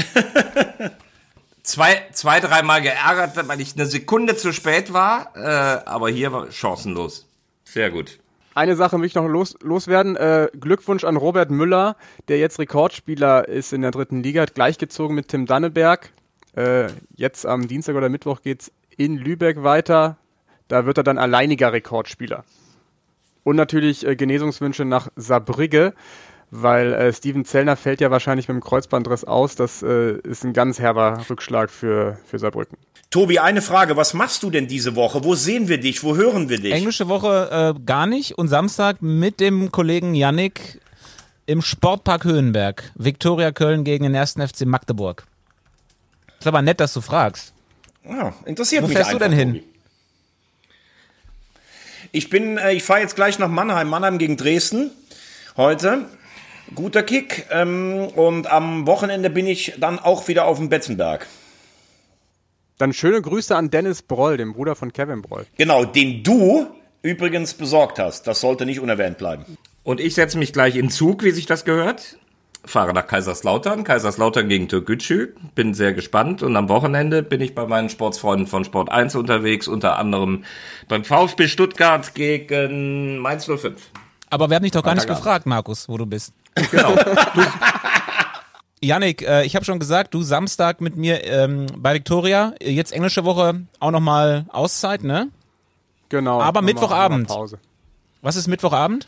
[1.63, 5.33] zwei, zwei, dreimal geärgert, weil ich eine Sekunde zu spät war.
[5.35, 7.27] Äh, aber hier war chancenlos.
[7.65, 8.19] Sehr gut.
[8.55, 10.15] Eine Sache möchte ich noch los, loswerden.
[10.15, 11.95] Äh, Glückwunsch an Robert Müller,
[12.27, 16.11] der jetzt Rekordspieler ist in der dritten Liga, hat gleichgezogen mit Tim Danneberg.
[16.55, 20.17] Äh, jetzt am Dienstag oder Mittwoch geht's in Lübeck weiter.
[20.67, 22.43] Da wird er dann alleiniger Rekordspieler.
[23.43, 25.93] Und natürlich äh, Genesungswünsche nach Saarbrügge,
[26.51, 29.55] weil äh, Steven Zellner fällt ja wahrscheinlich mit dem Kreuzbandriss aus.
[29.55, 32.77] Das äh, ist ein ganz herber Rückschlag für, für Saarbrücken.
[33.09, 35.23] Tobi, eine Frage, was machst du denn diese Woche?
[35.23, 36.03] Wo sehen wir dich?
[36.03, 36.73] Wo hören wir dich?
[36.73, 40.79] Englische Woche äh, gar nicht und Samstag mit dem Kollegen Yannick
[41.47, 42.91] im Sportpark Höhenberg.
[42.95, 44.33] Viktoria Köln gegen den 1.
[44.33, 45.25] FC Magdeburg.
[46.39, 47.53] Ist aber nett, dass du fragst.
[48.07, 49.53] Ja, interessiert Wo mich fährst du einfach, denn hin?
[49.55, 49.65] Tobi.
[52.11, 54.91] Ich bin, äh, ich fahre jetzt gleich nach Mannheim, Mannheim gegen Dresden
[55.57, 56.05] heute.
[56.75, 57.45] Guter Kick.
[57.51, 61.27] Ähm, und am Wochenende bin ich dann auch wieder auf dem Betzenberg.
[62.77, 65.45] Dann schöne Grüße an Dennis Broll, dem Bruder von Kevin Broll.
[65.57, 66.67] Genau, den du
[67.01, 68.27] übrigens besorgt hast.
[68.27, 69.57] Das sollte nicht unerwähnt bleiben.
[69.83, 72.17] Und ich setze mich gleich in Zug, wie sich das gehört.
[72.65, 75.33] Fahre nach Kaiserslautern, Kaiserslautern gegen Türkgücü.
[75.55, 76.43] Bin sehr gespannt.
[76.43, 80.43] Und am Wochenende bin ich bei meinen Sportsfreunden von Sport 1 unterwegs, unter anderem
[80.87, 83.75] beim VfB Stuttgart gegen Mainz 05.
[84.29, 86.33] Aber wir haben dich doch gar nicht gefragt, Markus, wo du bist.
[86.71, 86.95] Genau.
[88.81, 92.53] Yannick, äh, ich habe schon gesagt, du Samstag mit mir ähm, bei Viktoria.
[92.61, 95.29] Jetzt englische Woche auch nochmal Auszeit, ne?
[96.09, 96.41] Genau.
[96.41, 97.27] Aber Mittwochabend.
[97.27, 97.59] Pause.
[98.21, 99.07] Was ist Mittwochabend?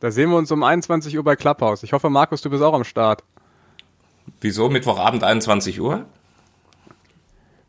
[0.00, 1.82] Da sehen wir uns um 21 Uhr bei Clubhouse.
[1.82, 3.22] Ich hoffe, Markus, du bist auch am Start.
[4.40, 4.68] Wieso?
[4.68, 6.04] Mittwochabend 21 Uhr?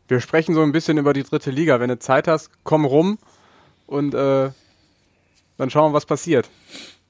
[0.08, 1.80] Wir sprechen so ein bisschen über die dritte Liga.
[1.80, 3.18] Wenn du Zeit hast, komm rum
[3.86, 4.50] und äh,
[5.58, 6.48] dann schauen wir, was passiert.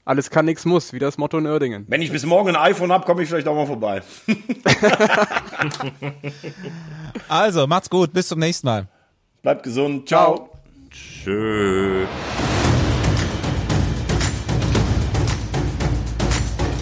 [0.07, 1.85] Alles kann, nichts muss, wie das Motto in Uerdingen.
[1.89, 4.03] Wenn ich bis morgen ein iPhone habe, komme ich vielleicht auch mal vorbei.
[7.29, 8.87] Also, macht's gut, bis zum nächsten Mal.
[9.43, 10.07] Bleibt gesund.
[10.07, 10.51] Ciao.
[10.91, 12.07] Tschö.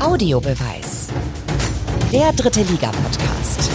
[0.01, 1.09] Audiobeweis.
[2.13, 3.71] Der dritte Liga-Podcast.